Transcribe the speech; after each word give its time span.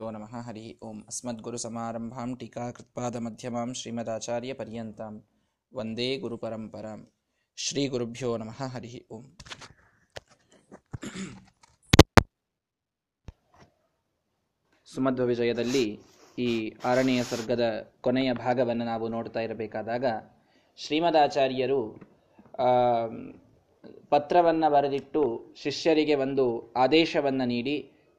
यो 0.00 0.08
नमः 0.10 0.32
हरिः 0.46 0.66
ओम् 0.82 0.98
अस्मद्गुरुसमारम्भां 1.08 2.26
टीकाकृत्पादमध्यमां 2.34 3.68
श्रीमदाचार्यपर्यन्तां 3.74 5.12
वन्दे 5.72 6.08
गुरुपरम्परां 6.22 6.98
ಶ್ರೀಗುರುಭ್ಯೋ 7.58 8.30
ನಮಃ 8.36 8.58
ಹರಿ 8.72 8.90
ಓಂ 9.10 9.22
ಸುಮಧ್ವ 14.88 15.24
ವಿಜಯದಲ್ಲಿ 15.24 15.84
ಈ 16.38 16.48
ಆರನೆಯ 16.84 17.22
ಸರ್ಗದ 17.22 17.64
ಕೊನೆಯ 18.00 18.32
ಭಾಗವನ್ನು 18.42 18.84
ನಾವು 18.84 19.08
ನೋಡ್ತಾ 19.08 19.42
ಇರಬೇಕಾದಾಗ 19.46 20.04
ಶ್ರೀಮದಾಚಾರ್ಯರು 20.78 21.80
ಪತ್ರವನ್ನು 24.12 24.70
ಬರೆದಿಟ್ಟು 24.70 25.22
ಶಿಷ್ಯರಿಗೆ 25.56 26.16
ಒಂದು 26.22 26.46
ಆದೇಶವನ್ನು 26.76 27.46
ನೀಡಿ 27.48 27.76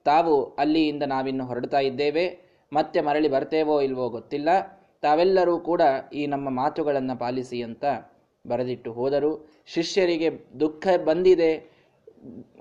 ತಾವು 0.07 0.33
ಅಲ್ಲಿಯಿಂದ 0.43 1.03
ನಾವಿನ್ನು 1.03 1.45
ಹೊರಡ್ತಾ 1.45 1.79
ಇದ್ದೇವೆ. 1.79 2.25
ಮತ್ತೆ 2.73 3.01
ಮರಳಿ 3.01 3.27
ಬರ್ತೇವೋ 3.27 3.81
ಇಲ್ವೋ 3.81 4.09
ಗೊತ್ತಿಲ್ಲ. 4.09 4.49
ತಾವೆಲ್ಲರೂ 5.01 5.59
ಕೂಡ 5.59 5.81
ಈ 6.13 6.27
ನಮ್ಮ 6.27 6.49
ಮಾತುಗಳನ್ನು 6.49 7.19
ಪಾಲಿಸಿ 7.19 7.61
ಅಂತ 7.61 7.85
ಬರೆದಿಟ್ಟು 8.47 8.91
ಹೋದರು. 8.91 9.31
ಶಿಷ್ಯರಿಗೆ 9.65 10.29
ದುಃಖ 10.59 10.87
ಬಂದಿದೆ. 11.05 11.51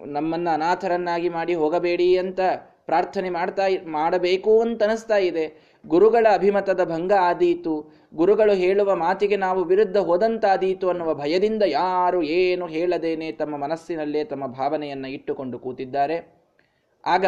ನಮ್ಮನ್ನು 0.06 0.50
ಅನಾಥರನ್ನಾಗಿ 0.54 1.28
ಮಾಡಿ 1.28 1.54
ಹೋಗಬೇಡಿ 1.54 2.18
ಅಂತ 2.18 2.40
ಪ್ರಾರ್ಥನೆ 2.86 3.30
ಮಾಡ್ತಾ 3.30 3.64
ಮಾಡಬೇಕು 3.86 4.60
ಅಂತ 4.60 4.82
ಅನಿಸ್ತಾ 4.82 5.16
ಇದೆ. 5.16 5.44
ಗುರುಗಳ 5.86 6.26
ಅಭಿಮತದ 6.34 6.82
ಭಂಗ 6.84 7.12
ಆದೀತು. 7.20 7.74
ಗುರುಗಳು 8.14 8.54
ಹೇಳುವ 8.54 8.96
ಮಾತಿಗೆ 8.96 9.36
ನಾವು 9.36 9.64
ವಿರುದ್ಧ 9.64 9.96
ಹೋದಂತಾದೀತು 10.08 10.88
ಅನ್ನುವ 10.88 11.14
ಭಯದಿಂದ 11.14 11.62
ಯಾರು 11.66 12.22
ಏನು 12.22 12.66
ಹೇಳದೇನೆ 12.66 13.32
ತಮ್ಮ 13.32 13.56
ಮನಸ್ಸಿನಲ್ಲೇ 13.56 14.24
ತಮ್ಮ 14.24 14.46
ಭಾವನೆಯನ್ನು 14.46 15.08
ಇಟ್ಟುಕೊಂಡು 15.08 15.58
ಕೂತಿದ್ದಾರೆ. 15.58 16.35
ಆಗ 17.06 17.24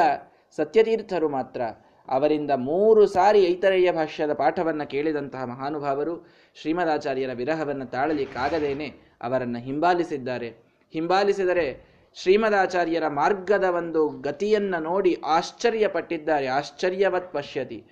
ಸತ್ಯತೀರ್ಥರು 0.57 1.29
ಮಾತ್ರ 1.29 1.61
ಅವರಿಂದ 2.09 2.51
ಮೂರು 2.51 3.07
ಸಾರಿ 3.07 3.45
ಐತರೇಯ 3.45 3.93
ಭಾಷ್ಯದ 3.93 4.33
ಪಾಠವನ್ನು 4.33 4.89
ಕೇಳಿದಂತಹ 4.89 5.45
ಮಹಾನುಭಾವರು 5.45 6.27
ಶ್ರೀಮದಾಚಾರ್ಯರ 6.61 7.33
ವಿರಹವನ್ನು 7.33 7.87
ತಾಳಲಿಕ್ಕಾಗದೇನೆ 7.87 8.89
ಅವರನ್ನು 9.23 9.59
ಹಿಂಬಾಲಿಸಿದ್ದಾರೆ. 9.59 10.49
ಹಿಂಬಾಲಿಸಿದರೆ 10.93 11.67
ಶ್ರೀಮದಾಚಾರ್ಯರ 12.15 13.09
ಮಾರ್ಗದ 13.09 13.65
ಒಂದು 13.65 14.09
ಗತಿಯನ್ನು 14.09 14.83
ನೋಡಿ 14.83 15.13
ಆಶ್ಚರ್ಯಪಟ್ಟಿದ್ದಾರೆ. 15.25 16.47
ಆಶ್ಚರ್ಯವತ್ 16.47 17.33
ಪಶ್ಯತಿ. 17.33 17.85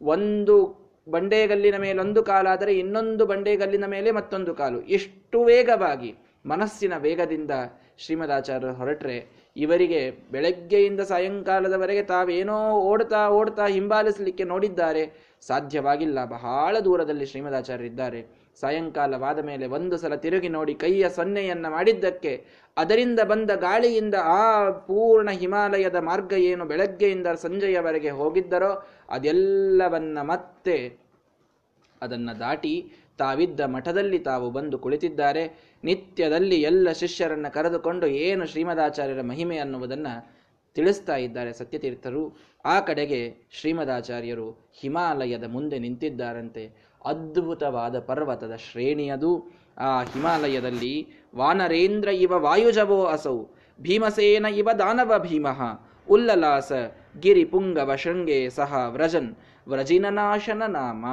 ಒಂದು 0.00 0.56
ಬಂಡೆಗಲ್ಲಿನ 1.10 1.76
ಮೇಲೊಂದು 1.76 2.22
ಕಾಲಾದರೆ 2.22 2.78
ಇನ್ನೊಂದು 2.78 3.26
ಬಂಡೆಗಲ್ಲಿನ 3.26 3.86
ಮೇಲೆ 3.86 4.10
ಮತ್ತೊಂದು 4.10 4.54
ಕಾಲು. 4.54 4.82
ಎಷ್ಟು 4.82 5.44
ವೇಗವಾಗಿ 5.44 6.14
ಮನಸ್ಸಿನ 6.46 6.92
ವೇಗದಿಂದ 6.98 7.50
ಶ್ರೀಮದಾಚಾರ್ಯರು 7.98 8.74
ಹೊರಟ್ರೆ 8.74 9.45
ಇವರಿಗೆ 9.56 10.00
ಬೆಳಗ್ಗೆಯಿಂದ 10.32 11.02
ಸಾಯಂಕಾಲದವರೆಗೆ 11.10 12.02
ತಾವೇನೋ 12.12 12.56
ಓಡ್ತಾ 12.90 13.20
ಓಡ್ತಾ 13.38 13.66
ಹಿಂಬಾಲಿಸಲಿಕ್ಕೆ 13.66 14.44
ನೋಡಿದ್ದಾರೆ. 14.44 15.04
ಸಾಧ್ಯವಾಗಿಲ್ಲ. 15.48 16.18
ಬಹಳ 16.36 16.76
ದೂರದಲ್ಲಿ 16.84 17.26
ಶ್ರೀಮದಾಚಾರ್ಯರಿದ್ದಾರೆ. 17.30 18.20
ಸಾಯಂಕಾಲವಾದ 18.60 19.38
ಮೇಲೆ 19.48 19.64
ಒಂದು 19.76 19.96
ಸಲ 20.02 20.14
ತಿರುಗಿ 20.24 20.50
ನೋಡಿ 20.56 20.74
ಕೈಯ 20.74 21.08
ಸೊನ್ನೆಯನ್ನು 21.16 21.70
ಮಾಡಿದ್ದಕ್ಕೆ, 21.70 22.32
ಅದರಿಂದ 22.76 23.20
ಬಂದ 23.32 23.50
ಗಾಳಿಯಿಂದ 23.66 24.16
ಆ 24.36 24.44
ಪೂರ್ಣ 24.88 25.30
ಹಿಮಾಲಯದ 25.42 26.00
ಮಾರ್ಗ 26.10 26.32
ಏನು 26.50 26.64
ಬೆಳಗ್ಗೆಯಿಂದ 26.64 27.26
ಸಂಜೆಯವರೆಗೆ 27.46 28.12
ಹೋಗಿದ್ದರೋ 28.20 28.72
ಅದೆಲ್ಲವನ್ನ 29.16 30.18
ಮತ್ತೆ 30.32 30.76
ಅದನ್ನು 32.02 32.32
ದಾಟಿ 32.40 32.74
ತಾವಿದ್ದ 33.18 33.60
ಮಠದಲ್ಲಿ 33.60 34.18
ತಾವು 34.18 34.50
ಬಂದು 34.50 34.78
ಕುಳಿತಿದ್ದಾರೆ, 34.78 35.44
ನಿತ್ಯದಲ್ಲಿ 35.84 36.62
ಎಲ್ಲ 36.62 36.92
ಶಿಷ್ಯರನ್ನು 36.92 37.52
ಕರೆದುಕೊಂಡು 37.54 38.06
ಏನು 38.06 38.46
ಶ್ರೀಮದಾಚಾರ್ಯರ 38.46 39.20
ಮಹಿಮೆ 39.20 39.58
ಅನ್ನುವುದನ್ನು 39.58 40.14
ತಿಳಿಸ್ತಾ 40.74 41.16
ಇದ್ದಾರೆ 41.16 41.52
ಸತ್ಯತೀರ್ಥರು. 41.52 42.36
ಆ 42.64 42.80
ಕಡೆಗೆ 42.80 43.48
ಶ್ರೀಮದಾಚಾರ್ಯರು 43.50 44.70
ಹಿಮಾಲಯದ 44.80 45.46
ಮುಂದೆ 45.48 45.78
ನಿಂತಿದ್ದಾರಂತೆ. 45.78 46.64
ಅದ್ಭುತವಾದ 47.04 47.98
ಪರ್ವತದ 47.98 48.56
ಶ್ರೇಣಿಯದು. 48.56 49.32
ಆ 49.78 50.02
ಹಿಮಾಲಯದಲ್ಲಿ 50.02 51.08
ವಾನರೇಂದ್ರ 51.36 52.08
ಇವ 52.08 52.32
ವಾಯುಜವೋ 52.36 53.04
ಅಸೌ, 53.04 53.44
ಭೀಮಸೇನ 53.80 54.46
ಇವ 54.46 54.68
ದಾನವ 54.78 55.12
ಭೀಮಃ, 55.18 55.60
ಉಲ್ಲಲಾಸ 56.10 56.72
ಗಿರಿ 57.20 57.44
ಪುಂಗವ 57.44 57.94
ಶೃಂಗೆ 57.94 58.50
ಸಹ 58.50 58.72
ವ್ರಜನ್, 58.88 59.36
ವ್ರಜಿನನಾಶನ 59.68 60.62
ನಾಮ. 60.66 61.04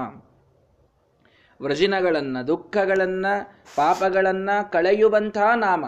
ವ್ರಜಿನಗಳನ್ನ, 1.63 2.41
ದುಃಖಗಳನ್ನು, 2.41 3.65
ಪಾಪಗಳನ್ನು 3.75 4.71
ಕಳೆಯುವಂಥ 4.71 5.37
ನಾಮ. 5.55 5.85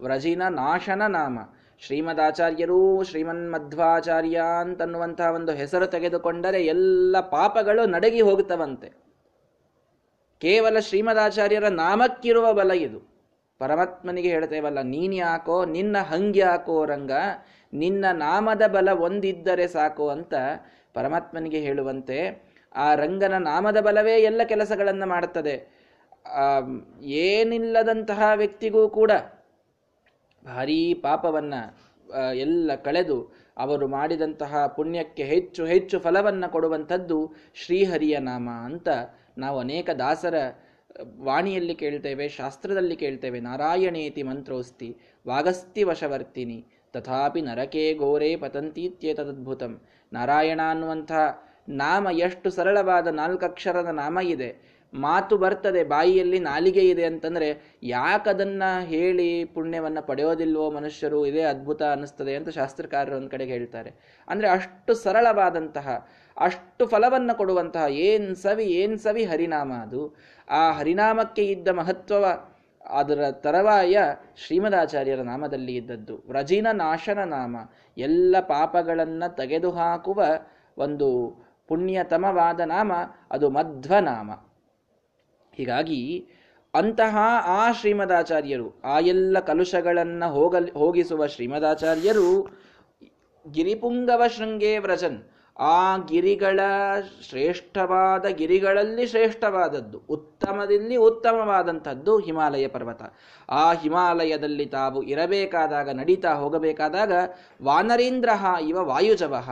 ವ್ರಜಿನ 0.00 0.42
ನಾಶನ 0.48 1.02
ನಾಮ. 1.06 1.38
ಶ್ರೀಮದಾಚಾರ್ಯರು 1.78 3.02
ಶ್ರೀಮನ್ 3.02 3.52
ಮಧ್ವಾಚಾರ್ಯ 3.52 4.42
ಅಂತನ್ನುವಂಥ 4.60 5.20
ಒಂದು 5.20 5.52
ಹೆಸರು 5.52 5.86
ತೆಗೆದುಕೊಂಡರೆ 5.86 6.62
ಎಲ್ಲ 6.62 7.20
ಪಾಪಗಳು 7.20 7.86
ನಡಗಿ 7.86 8.20
ಹೋಗುತ್ತವಂತೆ. 8.20 8.92
ಕೇವಲ 10.38 10.78
ಶ್ರೀಮದಾಚಾರ್ಯರ 10.78 11.68
ನಾಮಕ್ಕಿರುವ 11.68 12.52
ಬಲ 12.52 12.70
ಇದು. 12.70 13.00
ಪರಮಾತ್ಮನಿಗೆ 13.58 14.28
ಹೇಳ್ತೇವಲ್ಲ, 14.28 14.80
ನೀನು 14.82 15.14
ಯಾಕೋ, 15.14 15.64
ನಿನ್ನ 15.64 15.96
ಹಂಗ್ಯಾಕೋ 15.98 16.84
ರಂಗ, 16.84 17.10
ನಿನ್ನ 17.72 18.04
ನಾಮದ 18.12 18.62
ಬಲ 18.66 18.88
ಒಂದಿದ್ದರೆ 18.90 19.66
ಸಾಕು 19.66 20.08
ಅಂತ 20.08 20.34
ಪರಮಾತ್ಮನಿಗೆ 20.94 21.60
ಹೇಳುವಂತೆ 21.60 22.47
ಆ 22.76 22.94
ರಂಗನ 22.94 23.38
ನಾಮದ 23.38 23.80
ಬಲವೇ 23.80 24.16
ಎಲ್ಲ 24.20 24.42
ಕೆಲಸಗಳನ್ನು 24.42 25.06
ಮಾಡುತ್ತದೆ. 25.06 25.56
ಏನಿಲ್ಲದಂತಹ 27.02 28.22
ವ್ಯಕ್ತಿಗೂ 28.34 28.88
ಕೂಡ 28.88 29.10
ಭಾರೀ 30.46 30.94
ಪಾಪವನ್ನ 30.94 31.54
ಎಲ್ಲ 32.34 32.74
ಕಳೆದು 32.74 33.48
ಅವರು 33.56 33.88
ಮಾಡಿದಂತಹ 33.88 34.66
ಪುಣ್ಯಕ್ಕೆ 34.66 35.24
ಹೆಚ್ಚು 35.24 35.66
ಹೆಚ್ಚು 35.66 36.00
ಫಲವನ್ನ 36.00 36.46
ಕೊಡುವಂಥದ್ದು 36.46 37.34
ಶ್ರೀಹರಿಯ 37.54 38.18
ನಾಮ 38.18 38.48
ಅಂತ 38.64 38.88
ನಾವು 39.38 39.58
ಅನೇಕ 39.58 39.90
ದಾಸರ 39.90 40.34
ವಾಣಿಯಲ್ಲಿ 41.22 41.74
ಕೇಳ್ತೇವೆ, 41.74 42.28
ಶಾಸ್ತ್ರದಲ್ಲಿ 42.28 42.96
ಕೇಳ್ತೇವೆ. 42.96 43.40
ನಾರಾಯಣೇತಿ 43.40 44.22
ಮಂತ್ರೋಸ್ತಿ, 44.22 44.96
ವಾಗಸ್ತಿ 45.28 45.82
ವಶವರ್ತಿನಿ, 45.82 46.66
ತಥಾಪಿ 46.92 47.40
ನರಕೇ 47.40 47.94
ಗೋರೆ 47.94 48.36
ಪತಂತೀತ್ಯೇತದ್ಭುತಂ 48.36 49.80
ನಾರಾಯಣ 50.12 50.60
ಅನ್ನುವಂಥ 50.70 51.12
ನಾಮ 51.68 52.08
ಎಷ್ಟು 52.12 52.50
ಸರಳವಾದ 52.50 53.06
ನಾಲ್ಕಕ್ಷರದ 53.06 53.86
ನಾಮ 53.86 54.18
ಇದೆ. 54.22 54.78
ಮಾತು 54.94 55.36
ಬರ್ತದೆ, 55.36 55.84
ಬಾಯಿಯಲ್ಲಿ 55.84 56.38
ನಾಲಿಗೆ 56.38 56.80
ಇದೆ 56.80 57.04
ಅಂತಂದರೆ 57.04 57.78
ಯಾಕದನ್ನು 57.82 58.86
ಹೇಳಿ 58.86 59.44
ಪುಣ್ಯವನ್ನು 59.44 60.06
ಪಡೆಯೋದಿಲ್ವೋ 60.06 60.70
ಮನುಷ್ಯರು, 60.70 61.26
ಇದೇ 61.26 61.42
ಅದ್ಭುತ 61.42 61.82
ಅನ್ನಿಸ್ತದೆ 61.82 62.34
ಅಂತ 62.34 62.48
ಶಾಸ್ತ್ರಕಾರರು 62.48 63.16
ಒಂದು 63.16 63.30
ಕಡೆಗೆ 63.30 63.52
ಹೇಳ್ತಾರೆ. 63.52 64.20
ಅಂದರೆ 64.28 64.48
ಅಷ್ಟು 64.48 64.94
ಸರಳವಾದಂತಹ, 64.94 66.08
ಅಷ್ಟು 66.36 66.86
ಫಲವನ್ನು 66.86 67.36
ಕೊಡುವಂತಹ 67.36 67.88
ಏನು 67.88 68.34
ಸವಿ 68.34 68.64
ಏನು 68.64 68.96
ಸವಿ 68.96 69.24
ಹರಿನಾಮ 69.24 69.72
ಅದು. 69.72 70.16
ಆ 70.50 70.70
ಹರಿನಾಮಕ್ಕೆ 70.70 71.46
ಇದ್ದ 71.46 71.68
ಮಹತ್ವವ 71.68 72.48
ಅದರ 72.86 73.30
ತರವಾಯ 73.30 73.98
ಶ್ರೀಮದಾಚಾರ್ಯರ 74.36 75.20
ನಾಮದಲ್ಲಿ 75.20 75.74
ಇದ್ದದ್ದು. 75.74 76.24
ವ್ರಜಿನ 76.28 76.66
ನಾಶನ 76.72 77.18
ನಾಮ. 77.24 77.56
ಎಲ್ಲ 77.96 78.36
ಪಾಪಗಳನ್ನು 78.40 79.36
ತೆಗೆದುಹಾಕುವ 79.36 80.24
ಒಂದು 80.78 81.47
ಪುಣ್ಯತಮವಾದ 81.68 82.60
ನಾಮ, 82.60 82.92
ಅದು 83.30 83.50
ಮಧ್ವನಾಮ. 83.50 84.30
ಹೀಗಾಗಿ 85.52 86.26
ಅಂತಹ 86.74 87.16
ಆ 87.44 87.72
ಶ್ರೀಮದಾಚಾರ್ಯರು, 87.72 88.80
ಆ 88.84 88.98
ಎಲ್ಲ 88.98 89.40
ಕಲುಷಗಳನ್ನು 89.40 90.32
ಹೋಗಲ್, 90.32 90.70
ಹೋಗಿಸುವ 90.70 91.26
ಶ್ರೀಮದಾಚಾರ್ಯರು 91.26 92.48
ಗಿರಿಪುಂಗವ 93.50 94.26
ಶೃಂಗೇ 94.26 94.78
ವ್ರಜನ್. 94.78 95.37
ಆ 95.60 95.96
ಗಿರಿಗಳ 95.96 96.60
ಶ್ರೇಷ್ಠವಾದ 97.28 98.26
ಗಿರಿಗಳಲ್ಲಿ 98.26 99.06
ಶ್ರೇಷ್ಠವಾದದ್ದು. 99.06 100.02
ಉತ್ತಮದಲ್ಲಿ 100.08 100.96
ಉತ್ತಮವಾದಂಥದ್ದು 100.96 102.18
ಹಿಮಾಲಯ 102.18 102.68
ಪರ್ವತ. 102.68 103.02
ಆ 103.48 103.72
ಹಿಮಾಲಯದಲ್ಲಿ 103.72 104.66
ತಾವು 104.66 105.02
ಇರಬೇಕಾದಾಗ, 105.02 105.90
ನಡೀತಾ 105.90 106.34
ಹೋಗಬೇಕಾದಾಗ 106.34 107.12
ವಾನರೀಂದ್ರ 107.62 108.28
ಇವ 108.60 108.76
ವಾಯುಜವಃ 108.76 109.50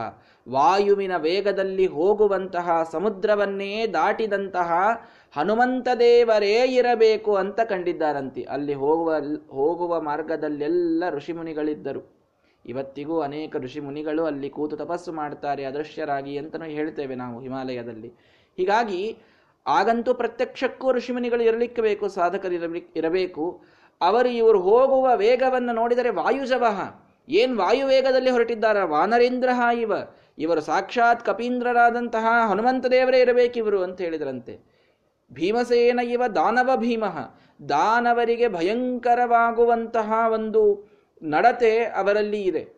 ವಾಯುವಿನ 0.49 1.17
ವೇಗದಲ್ಲಿ 1.17 1.87
ಹೋಗುವಂತಹ 1.87 2.89
ಸಮುದ್ರವನ್ನೇ 2.93 3.87
ದಾಟಿದಂತಹ 3.87 4.73
ಹನುಮಂತ 5.37 5.89
ದೇವರೇ 5.99 6.65
ಇರಬೇಕು 6.65 7.35
ಅಂತ 7.35 7.61
ಕಂಡಿದ್ದಾರಂತೆ. 7.61 8.43
ಅಲ್ಲಿ 8.43 8.75
ಹೋಗುವ 8.75 9.15
ಹೋಗುವ 9.51 10.01
ಮಾರ್ಗದಲ್ಲೆಲ್ಲ 10.01 11.05
ಋಷಿಮುನಿಗಳಿದ್ದರು. 11.11 12.16
ಇವತ್ತಿಗೂ 12.67 13.21
ಅನೇಕ 13.21 13.57
ಋಷಿ 13.57 13.81
ಮುನಿಗಳು 13.81 14.25
ಅಲ್ಲಿ 14.25 14.51
ಕೂತು 14.51 14.77
ತಪಸ್ಸು 14.77 15.13
ಮಾಡ್ತಾರೆ 15.13 15.65
ಅದೃಶ್ಯರಾಗಿ 15.65 16.39
ಅಂತಲೂ 16.39 16.65
ಹೇಳ್ತೇವೆ 16.65 17.15
ನಾವು 17.15 17.41
ಹಿಮಾಲಯದಲ್ಲಿ. 17.41 18.09
ಹೀಗಾಗಿ 18.57 19.19
ಆಗಂತೂ 19.67 20.15
ಪ್ರತ್ಯಕ್ಷಕ್ಕೂ 20.15 20.93
ಋಷಿಮುನಿಗಳು 20.93 21.43
ಇರಲಿಕ್ಕೆ 21.43 21.83
ಬೇಕು 21.83 22.09
ಇರಬೇಕು. 22.97 23.63
ಅವರು 24.01 24.29
ಇವರು 24.29 24.61
ಹೋಗುವ 24.61 25.11
ವೇಗವನ್ನು 25.17 25.73
ನೋಡಿದರೆ 25.73 26.11
ವಾಯುಜವಹ. 26.11 27.01
ಏನ್ 27.29 27.57
ವಾಯು 27.57 27.87
ವೇಗದಲ್ಲಿ 27.87 28.31
ಹೊರಟಿದ್ದಾರ? 28.31 28.85
ವಾನರೇಂದ್ರ 28.85 29.49
ಇವ. 29.73 29.93
ಇವರು 30.39 30.61
ಸಾಕ್ಷಾತ್ 30.61 31.25
ಕಪೀಂದ್ರರಾದಂತಹ 31.25 32.51
ಹನುಮಂತ 32.51 32.87
ದೇವರೇ 32.87 33.21
ಇರಬೇಕಿವರು 33.21 33.83
ಅಂತ 33.83 34.01
ಹೇಳಿದ್ರಂತೆ. 34.01 34.77
ಭೀಮಸೇನ 35.33 35.99
ಇವ 35.99 36.23
ದಾನವ 36.35 36.71
ಭೀಮಃ. 36.77 37.35
ದಾನವರಿಗೆ 37.69 38.49
ಭಯಂಕರವಾಗುವಂತಹ 38.49 40.13
ಒಂದು 40.33 40.96
ನಡತೆ 41.23 41.85
ಅವರಲ್ಲಿ 41.85 42.43
ಇದೆ. 42.43 42.69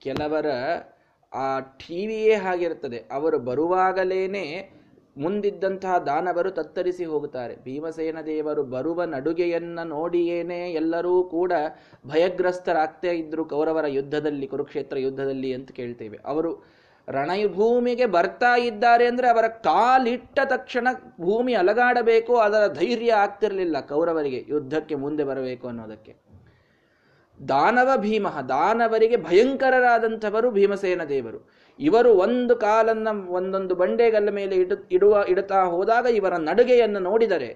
ಕೆಲವರ 0.00 0.46
ಆ 1.34 1.60
ಟಿವಿಯೇ 1.60 2.34
ಹಾಗಿರುತ್ತದೆ. 2.34 3.04
ಅವರು 3.12 3.38
ಬರುವಾಗಲೇನೆ 3.38 4.80
ಮುಂದಿದ್ದಂತಹ 5.16 5.98
ದಾನವರು 5.98 6.50
ತತ್ತರಿಸಿ 6.50 7.04
ಹೋಗುತ್ತಾರೆ. 7.04 7.56
ಭೀಮಸೇನ 7.56 8.20
ದೇವರು 8.26 8.62
ಬರುವ 8.62 9.04
ನಡುಗೆಯನ್ನ 9.04 9.82
ನೋಡಿಯೇನೆ 9.82 10.72
ಎಲ್ಲರೂ 10.72 11.22
ಕೂಡ 11.22 11.52
ಭಯಗ್ರಸ್ತರಾಗ್ತಾ 12.06 13.08
ಇದ್ರು 13.08 13.44
ಕೌರವರ 13.44 13.86
ಯುದ್ಧದಲ್ಲಿ, 13.86 14.46
ಕುರುಕ್ಷೇತ್ರ 14.46 14.98
ಯುದ್ಧದಲ್ಲಿ 14.98 15.54
ಅಂತ 15.54 15.70
ಕೇಳ್ತೇವೆ. 15.70 16.18
ಅವರು 16.24 16.64
ರಣಭೂಮಿಗೆ 17.10 18.06
ಬರ್ತಾ 18.06 18.56
ಇದ್ದಾರೆ 18.56 19.06
ಅಂದ್ರೆ 19.06 19.28
ಅವರ 19.28 19.48
ಕಾಲಿಟ್ಟ 19.48 20.40
ತಕ್ಷಣ 20.44 20.88
ಭೂಮಿ 21.20 21.54
ಅಲಗಾಡಬೇಕು, 21.54 22.36
ಅದರ 22.36 22.72
ಧೈರ್ಯ 22.72 23.12
ಆಗ್ತಿರಲಿಲ್ಲ 23.12 23.80
ಕೌರವರಿಗೆ 23.80 24.44
ಯುದ್ಧಕ್ಕೆ 24.48 24.94
ಮುಂದೆ 24.94 25.24
ಬರಬೇಕು 25.24 25.68
ಅನ್ನೋದಕ್ಕೆ. 25.68 26.29
ದಾನವ 27.48 27.90
ಭೀಮ, 27.96 28.28
ದಾನವರಿಗೆ 28.48 29.16
ಭಯಂಕರರಾದಂಥವರು 29.16 30.50
ಭೀಮಸೇನ 30.50 31.04
ದೇವರು. 31.04 31.38
ಇವರು 31.78 32.10
ಒಂದು 32.14 32.56
ಕಾಲನ್ನ 32.56 33.08
ಒಂದೊಂದು 33.28 33.74
ಬಂಡೆಗಲ್ಲ 33.74 34.30
ಮೇಲೆ 34.30 34.56
ಇಡು, 34.56 34.76
ಇಡುವ, 34.90 35.24
ಇಡುತ್ತಾ 35.28 35.60
ಹೋದಾಗ 35.64 36.06
ಇವರ 36.06 36.34
ನಡುಗೆಯನ್ನು 36.36 37.00
ನೋಡಿದರೆ 37.00 37.50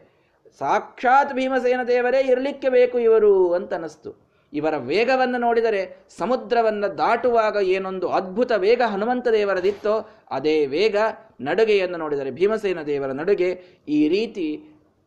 ಸಾಕ್ಷಾತ್ 0.61 1.33
ಭೀಮಸೇನ 1.33 1.81
ದೇವರೇ 1.89 2.21
ಇರಲಿಕ್ಕೆ 2.21 2.69
ಬೇಕು 2.69 2.99
ಇವರು 2.99 3.53
ಅಂತ 3.53 3.73
ಅನಿಸ್ತು 3.75 4.11
ಇವರ 4.53 4.75
ವೇಗವನ್ನು 4.77 5.39
ನೋಡಿದರೆ 5.39 5.81
ಸಮುದ್ರವನ್ನು 6.19 6.99
ದಾಟುವಾಗ 6.99 7.57
ಏನೊಂದು 7.57 8.09
ಅದ್ಭುತ 8.09 8.53
ವೇಗ 8.57 8.83
ಹನುಮಂತ 8.87 9.29
ದೇವರದಿತ್ತೋ, 9.29 9.95
ಅದೇ 10.31 10.67
ವೇಗ 10.67 10.97
ನಡುಗೆಯನ್ನು 11.41 11.99
ನೋಡಿದರೆ 11.99 12.31
ಭೀಮಸೇನ 12.31 12.83
ದೇವರ 12.83 13.13
ನಡುಗೆ 13.13 13.51
ಈ 13.89 14.09
ರೀತಿ 14.09 14.47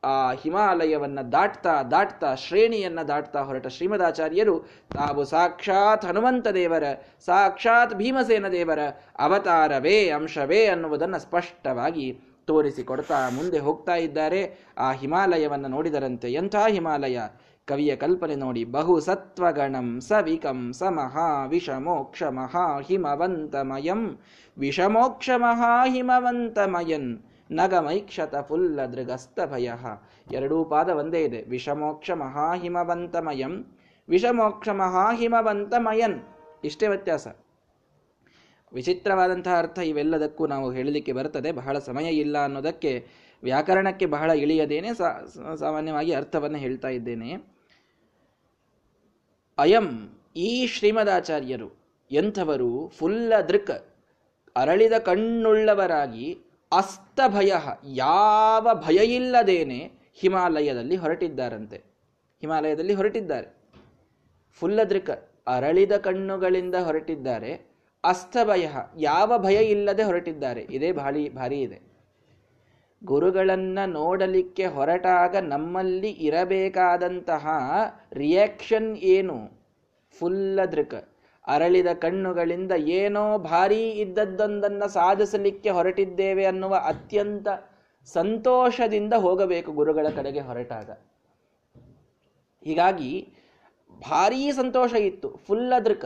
ಆ 0.07 0.13
ಹಿಮಾಲಯವನ್ನು 0.41 1.23
ದಾಟ್ತಾ 1.31 1.73
ದಾಟ್ತಾ 1.93 2.29
ಶ್ರೇಣಿಯನ್ನು 2.35 3.03
ದಾಟ್ತಾ 3.07 3.41
ಹೊರಟ 3.47 3.67
ಶ್ರೀಮದಾಚಾರ್ಯರು 3.67 4.55
ತಾವು 4.95 5.23
ಸಾಕ್ಷಾತ್ 5.25 6.05
ಹನುಮಂತ 6.05 6.47
ದೇವರ, 6.59 6.85
ಸಾಕ್ಷಾತ್ 7.25 7.95
ಭೀಮಸೇನ 7.95 8.47
ದೇವರ 8.47 8.81
ಅವತಾರವೇ, 9.19 9.97
ಅಂಶವೇ 10.09 10.61
ಅನ್ನುವುದನ್ನು 10.65 11.19
ಸ್ಪಷ್ಟವಾಗಿ 11.19 12.07
ತೋರಿಸಿಕೊಡ್ತಾ 12.47 13.17
ಮುಂದೆ 13.29 13.59
ಹೋಗ್ತಾ 13.59 13.95
ಇದ್ದಾರೆ. 13.95 14.41
ಆ 14.77 14.89
ಹಿಮಾಲಯವನ್ನು 14.91 15.67
ನೋಡಿದರಂತೆ 15.67 16.27
ಎಂಥ 16.33 16.55
ಹಿಮಾಲಯ? 16.69 17.19
ಕವಿಯ 17.67 17.93
ಕಲ್ಪನೆ 17.95 18.35
ನೋಡಿ 18.35 18.61
ಬಹು 18.73 18.93
ಸತ್ವಗಣಂ 18.99 19.87
ಸವಿಕಂ 20.01 20.59
ವಿಷಮೋಕ್ಷ 21.47 22.23
ಮಹಾ 22.37 22.65
ಹಿಮವಂತಮಯಂ 22.87 24.01
ವಿಷಮೋಕ್ಷ 24.57 25.29
ಮಹಾ 25.37 25.71
ಹಿಮವಂತಮಯನ್ 25.85 27.09
ನಗಮೈಕ್ಷತ 27.51 28.35
ಫುಲ್ಲ 28.35 28.81
ದೃಗಸ್ತ 28.81 29.39
ಭಯ 29.45 29.71
ಎರಡೂ 30.31 30.63
ಪಾದ 30.63 30.89
ಒಂದೇ 30.89 31.23
ಇದೆ. 31.23 31.43
ವಿಷಮೋಕ್ಷ 31.43 32.11
ಮಹಾಹಿಮವಂತಮಯಂ 32.11 33.65
ವಿಷಮೋಕ್ಷ 34.09 34.69
ಮಹಾಹಿಮವಂತಮಯನ್ 34.69 36.21
ಇಷ್ಟೇ 36.63 36.87
ವ್ಯತ್ಯಾಸ. 36.87 37.27
ವಿಚಿತ್ರವಾದಂತಹ 38.73 39.57
ಅರ್ಥ 39.57 39.79
ಇವೆಲ್ಲದಕ್ಕೂ 39.79 40.47
ನಾವು 40.47 40.71
ಹೇಳಲಿಕ್ಕೆ 40.71 41.13
ಬರ್ತದೆ 41.13 41.51
ಬಹಳ 41.51 41.79
ಸಮಯ 41.79 42.09
ಇಲ್ಲ 42.09 42.43
ಅನ್ನೋದಕ್ಕೆ 42.43 43.07
ವ್ಯಾಕರಣಕ್ಕೆ 43.43 44.05
ಬಹಳ 44.05 44.31
ಇಳಿಯದೇನೆ 44.31 44.93
ಸಾಮಾನ್ಯವಾಗಿ 45.59 46.13
ಅರ್ಥವನ್ನು 46.13 46.57
ಹೇಳ್ತಾ 46.57 46.87
ಇದ್ದೇನೆ. 46.87 47.57
ಅಯಂ 49.57 50.19
ಈ 50.35 50.67
ಶ್ರೀಮದಾಚಾರ್ಯರು 50.67 51.71
ಎಂಥವರು? 52.11 52.87
ಫುಲ್ಲ 52.87 53.33
ದೃಕ್ 53.49 53.71
ಅರಳಿದ 54.55 54.93
ಕಣ್ಣುಳ್ಳವರಾಗಿ 54.93 56.39
ಅಸ್ತಭಯ, 56.71 57.53
ಯಾವ 57.85 58.67
ಭಯ 58.73 59.15
ಇಲ್ಲದೇನೆ 59.15 59.91
ಹಿಮಾಲಯದಲ್ಲಿ 60.13 60.95
ಹೊರಟಿದ್ದಾರಂತೆ. 60.95 61.77
ಹಿಮಾಲಯದಲ್ಲಿ 62.41 62.93
ಹೊರಟಿದ್ದಾರೆ. 62.93 63.57
ಫುಲ್ಲದ್ರಿಕ 64.59 65.09
ಅರಳಿದ 65.47 65.91
ಕಣ್ಣುಗಳಿಂದ 65.91 66.75
ಹೊರಟಿದ್ದಾರೆ. 66.75 67.53
ಅಸ್ತಭಯ, 68.03 68.67
ಯಾವ 68.97 69.37
ಭಯ 69.37 69.63
ಇಲ್ಲದೆ 69.63 70.03
ಹೊರಟಿದ್ದಾರೆ. 70.03 70.61
ಇದೇ 70.61 70.91
ಭಾರಿ 70.91 71.29
ಭಾರಿ 71.29 71.61
ಇದೆ. 71.61 71.81
ಗುರುಗಳನ್ನು 73.03 73.89
ನೋಡಲಿಕ್ಕೆ 73.89 74.65
ಹೊರಟಾಗ 74.65 75.35
ನಮ್ಮಲ್ಲಿ 75.35 76.09
ಇರಬೇಕಾದಂತಹ 76.09 77.47
ರಿಯಾಕ್ಷನ್ 78.13 78.97
ಏನು? 78.97 79.51
ಫುಲ್ಲದೃಕ 80.19 81.09
ಅರಳಿದ 81.47 81.89
ಕಣ್ಣುಗಳಿಂದ 81.93 82.71
ಏನೋ 82.71 83.37
ಭಾರೀ 83.37 83.81
ಇದ್ದದ್ದೊಂದನ್ನು 84.03 84.87
ಸಾಧಿಸಲಿಕ್ಕೆ 84.89 85.69
ಹೊರಟಿದ್ದೇವೆ 85.69 86.45
ಅನ್ನುವ 86.45 86.75
ಅತ್ಯಂತ 86.75 87.47
ಸಂತೋಷದಿಂದ 88.07 89.13
ಹೋಗಬೇಕು 89.13 89.71
ಗುರುಗಳ 89.71 90.07
ಕಡೆಗೆ 90.09 90.39
ಹೊರಟಾಗ. 90.39 90.89
ಹೀಗಾಗಿ 92.63 93.11
ಭಾರೀ 94.07 94.51
ಸಂತೋಷ 94.51 94.93
ಇತ್ತು 94.93 95.29
ಫುಲ್ 95.47 95.73
ಅದೃಕ 95.73 96.05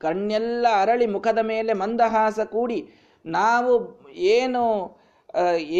ಕಣ್ಣೆಲ್ಲ 0.00 0.66
ಅರಳಿ 0.82 1.06
ಮುಖದ 1.06 1.40
ಮೇಲೆ 1.42 1.72
ಮಂದಹಾಸ 1.72 2.40
ಕೂಡಿ 2.40 2.78
ನಾವು 3.24 3.72
ಏನು 4.36 4.62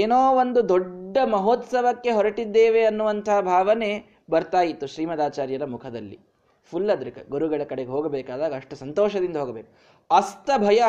ಏನೋ 0.01 0.19
ಒಂದು 0.33 0.61
ದೊಡ್ಡ 0.69 1.19
ಮಹೋತ್ಸವಕ್ಕೆ 1.25 2.11
ಹೊರಟಿದ್ದೇವೆ 2.11 2.83
ಅನ್ನುವಂತಹ 2.85 3.41
ಭಾವನೆ 3.41 3.91
ಬರ್ತಾ 4.31 4.61
ಇತ್ತು 4.63 4.87
ಶ್ರೀಮದಾಚಾರ್ಯರ 4.87 5.65
ಮುಖದಲ್ಲಿ. 5.65 6.19
ಫುಲ್ 6.71 6.91
ಅದ್ರಿಕ 6.91 7.19
ಗುರುಗಳ 7.29 7.63
ಕಡೆಗೆ 7.69 7.91
ಹೋಗಬೇಕಾದಾಗ 7.91 8.55
ಅಷ್ಟು 8.55 8.77
ಸಂತೋಷದಿಂದ 8.77 9.37
ಹೋಗಬೇಕು. 9.37 9.73
ಅಸ್ತ 10.11 10.51
ಭಯ 10.59 10.83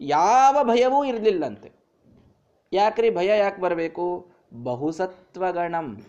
ಯಾವ 0.00 0.56
ಭಯವೂ 0.62 1.04
ಇರಲಿಲ್ಲಂತೆ. 1.04 1.72
ಯಾಕ್ರಿ 2.72 3.10
ಭಯ 3.10 3.26
ಯಾಕೆ 3.26 3.60
ಬರಬೇಕು? 3.60 4.30
ಬಹುಸತ್ವಗಣಂ. 4.62 6.06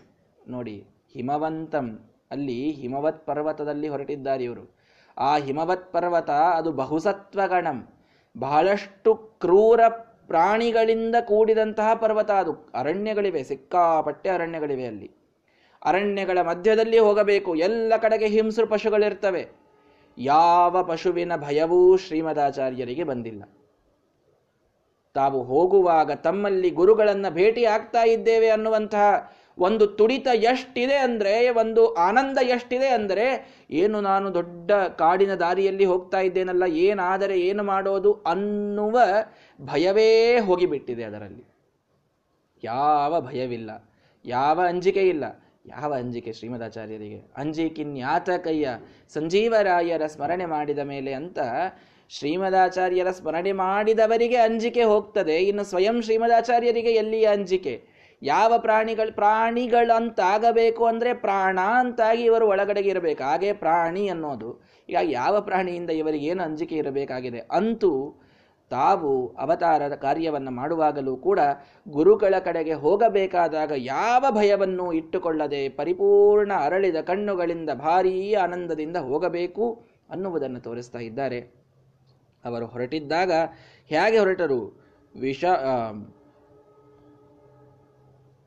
ನೋಡಿ, 0.48 0.88
ಹಿಮವಂತಂ. 1.14 2.10
ಅಲ್ಲಿ 2.31 2.72
ಹಿಮವತ್ 2.72 3.25
ಪರ್ವತದಲ್ಲಿ 3.25 3.88
ಹೊರಟಿದ್ದಾರೆ 3.88 4.44
ಇವರು. 4.44 4.75
ಆ 5.18 5.38
ಹಿಮವತ್ 5.38 5.94
ಪರ್ವತ, 5.94 6.30
ಅದು 6.30 6.72
ಬಹುಸತ್ವಗಣಂ. 6.72 7.90
ಬಹಳಷ್ಟು 8.40 9.16
ಕ್ರೂರ 9.16 9.81
ಪ್ರಾಣಿಗಳಿಂದ 10.28 11.16
ಕೂಡಿದಂತಹ 11.22 11.94
ಪರ್ವತ 11.94 12.31
ಅದು. 12.31 12.72
ಅರಣ್ಯಗಳಿವೆ, 12.74 13.44
ಸಿಕ್ಕಾಪಟ್ಟೆ 13.44 14.30
ಅರಣ್ಯಗಳಿವೆ 14.30 14.86
ಅಲ್ಲಿ. 14.86 15.23
ಅರಣ್ಯಗಳ 15.85 16.41
ಮಧ್ಯದಲ್ಲಿ 16.41 17.00
ಹೋಗಬೇಕು. 17.00 17.56
ಎಲ್ಲ 17.56 17.94
ಕಡೆಗೆ 18.01 18.27
ಹಿಂಸೃ 18.27 18.65
ಪಶುಗಳಿರ್ತವೆ. 18.65 19.50
ಯಾವ 20.18 20.83
ಪಶುವಿನ 20.83 21.35
ಭಯವೂ 21.35 21.97
ಶ್ರೀಮದಾಚಾರ್ಯರಿಗೆ 21.97 23.03
ಬಂದಿಲ್ಲ. 23.03 23.44
ತಾವು 25.13 25.44
ಹೋಗುವಾಗ 25.44 26.12
ತಮ್ಮಲ್ಲಿ 26.12 26.69
ಗುರುಗಳನ್ನು 26.69 27.33
ಭೇಟಿ 27.33 27.65
ಆಗ್ತಾ 27.65 28.03
ಇದ್ದೇವೆ 28.03 28.50
ಅನ್ನುವಂತಹ 28.50 29.33
ಒಂದು 29.57 29.88
ತುಡಿತ 29.88 30.27
ಎಷ್ಟಿದೆ 30.33 30.95
ಅಂದ್ರೆ, 30.95 31.50
ಒಂದು 31.50 31.94
ಆನಂದ 31.94 32.38
ಎಷ್ಟಿದೆ 32.44 32.88
ಅಂದರೆ, 32.88 33.56
ಏನು 33.71 34.01
ನಾನು 34.01 34.33
ದೊಡ್ಡ 34.33 34.71
ಕಾಡಿನ 34.71 35.36
ದಾರಿಯಲ್ಲಿ 35.36 35.86
ಹೋಗ್ತಾ 35.86 36.19
ಇದ್ದೇನಲ್ಲ, 36.19 36.63
ಏನಾದರೆ 36.63 37.39
ಏನು 37.39 37.63
ಮಾಡೋದು 37.63 38.13
ಅನ್ನುವ 38.13 39.00
ಭಯವೇ 39.62 40.39
ಹೋಗಿಬಿಟ್ಟಿದೆ 40.39 41.03
ಅದರಲ್ಲಿ. 41.03 41.46
ಯಾವ 42.63 43.22
ಭಯವಿಲ್ಲ. 43.22 43.89
ಯಾವ 44.25 44.62
ಅಂಜಿಕೆ 44.67 45.01
ಇಲ್ಲ. 45.01 45.42
ಯಾವ 45.65 45.93
ಅಂಜಿಕೆ 45.93 46.34
ಶ್ರೀಮದಾಚಾರ್ಯರಿಗೆ? 46.34 47.34
ಅಂಜಿಕಿನ್ಯಾತಕಯ್ಯ 47.38 48.70
ಸಂಜೀವರಾಯರ 49.13 50.05
ಸ್ಮರಣೆ 50.05 50.46
ಮಾಡಿದ 50.46 50.79
ಮೇಲೆ 50.79 51.13
ಅಂತ 51.13 51.39
ಶ್ರೀಮದಾಚಾರ್ಯರ 52.10 53.12
ಸ್ಮರಣೆ 53.12 53.51
ಮಾಡಿದವರಿಗೆ 53.51 54.36
ಅಂಜಿಕೆ 54.36 54.84
ಹೋಗ್ತದೆ. 54.84 55.38
ಇನ್ನು 55.38 55.63
ಸ್ವಯಂ 55.63 56.01
ಶ್ರೀಮದಾಚಾರ್ಯರಿಗೆ 56.01 56.91
ಎಲ್ಲಿಯ 56.91 57.25
ಅಂಜಿಕೆ? 57.25 57.84
ಯಾವ 58.22 58.53
ಪ್ರಾಣಿಗಳು, 58.58 59.15
ಪ್ರಾಣಿಗಳಂತಾಗಬೇಕು 59.15 60.86
ಅಂದರೆ 60.86 61.13
ಪ್ರಾಣ 61.13 61.60
ಅಂತಾಗಿ 61.60 62.24
ಇವರು 62.24 62.48
ಒಳಗಡೆಗೆ 62.48 62.89
ಇರಬೇಕು. 62.89 63.24
ಹಾಗೆ 63.24 63.53
ಪ್ರಾಣಿ 63.53 64.08
ಅನ್ನೋದು. 64.08 64.63
ಈಗ 64.89 64.96
ಯಾವ 65.01 65.41
ಪ್ರಾಣಿಯಿಂದ 65.41 65.89
ಇವರಿಗೆ 65.89 66.25
ಏನು 66.25 66.43
ಅಂಜಿಕೆ 66.43 66.75
ಇರಬೇಕಾಗಿದೆ? 66.75 67.39
ಅಂತೂ 67.39 68.23
ತಾವು 68.70 69.36
ಅವತಾರದ 69.36 69.96
ಕಾರ್ಯವನ್ನು 69.96 70.51
ಮಾಡುವಾಗಲೂ 70.51 71.17
ಕೂಡ 71.17 71.39
ಗುರುಗಳ 71.89 72.36
ಕಡೆಗೆ 72.39 72.74
ಹೋಗಬೇಕಾದಾಗ 72.74 73.72
ಯಾವ 73.75 74.25
ಭಯವನ್ನು 74.32 74.93
ಇಟ್ಟುಕೊಳ್ಳದೆ 74.93 75.70
ಪರಿಪೂರ್ಣ 75.70 76.51
ಅರಳಿದ 76.60 76.96
ಕಣ್ಣುಗಳಿಂದ 76.96 77.70
ಭಾರೀ 77.70 78.34
ಆನಂದದಿಂದ 78.34 78.98
ಹೋಗಬೇಕು 78.98 79.86
ಅನ್ನುವುದನ್ನು 80.10 80.60
ತೋರಿಸ್ತಾ 80.60 81.00
ಇದ್ದಾರೆ. 81.00 81.39
ಅವರು 82.46 82.65
ಹೊರಟಿದ್ದಾಗ 82.65 83.32
ಹೇಗೆ 83.88 84.17
ಹೊರಟರು? 84.17 84.62
ವಿಷ 85.20 85.46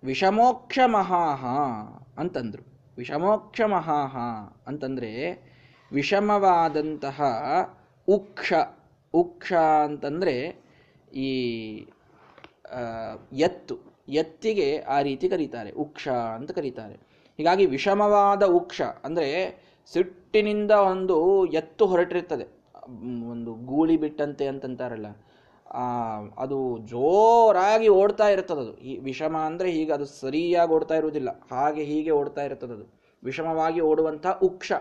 ವಿಷಮೋಕ್ಷ 0.04 0.78
ಮಹಾಹ 0.86 1.44
ಅಂತಂದ್ರು. 2.20 2.62
ವಿಷಮೋಕ್ಷ 2.98 3.60
ಮಹಾಹ 3.60 4.16
ಅಂತಂದ್ರೆ 4.66 5.10
ವಿಷಮವಾದಂತಹ 5.92 7.22
ಉಕ್ಷ. 8.08 8.52
ಉಕ್ಷ 9.22 9.52
ಅಂತಂದರೆ 9.88 10.34
ಈ 11.26 11.30
ಎತ್ತು. 13.48 13.74
ಎತ್ತಿಗೆ 14.22 14.68
ಆ 14.94 14.96
ರೀತಿ 15.08 15.26
ಕರೀತಾರೆ. 15.34 15.70
ಉಕ್ಷ 15.84 16.04
ಅಂತ 16.38 16.50
ಕರೀತಾರೆ. 16.58 16.96
ಹೀಗಾಗಿ 17.38 17.64
ವಿಷಮವಾದ 17.76 18.44
ಉಕ್ಷ 18.58 18.80
ಅಂದರೆ 19.06 19.28
ಸಿಟ್ಟಿನಿಂದ 19.92 20.72
ಒಂದು 20.92 21.16
ಎತ್ತು 21.60 21.84
ಹೊರಟಿರ್ತದೆ. 21.92 22.46
ಒಂದು 23.32 23.52
ಗೂಳಿ 23.70 23.96
ಬಿಟ್ಟಂತೆ 24.04 24.44
ಅಂತಂತಾರಲ್ಲ. 24.52 25.08
ಅದು 26.42 26.58
ಜೋರಾಗಿ 26.92 27.88
ಓಡ್ತಾ 28.00 28.26
ಇರ್ತದದು 28.34 28.72
ಈ 28.90 28.92
ವಿಷಮ 29.08 29.36
ಅಂದರೆ 29.48 29.68
ಹೀಗೆ 29.76 29.92
ಅದು 29.96 30.06
ಸರಿಯಾಗಿ 30.20 30.72
ಓಡ್ತಾ 30.76 30.96
ಇರುವುದಿಲ್ಲ. 31.00 31.30
ಹಾಗೆ 31.54 31.82
ಹೀಗೆ 31.90 32.12
ಓಡ್ತಾ 32.20 32.42
ಇರ್ತದದು 32.48 32.84
ವಿಷಮವಾಗಿ 33.22 33.80
ಓಡುವಂಥ 33.90 34.26
ಉಕ್ಷ. 34.48 34.72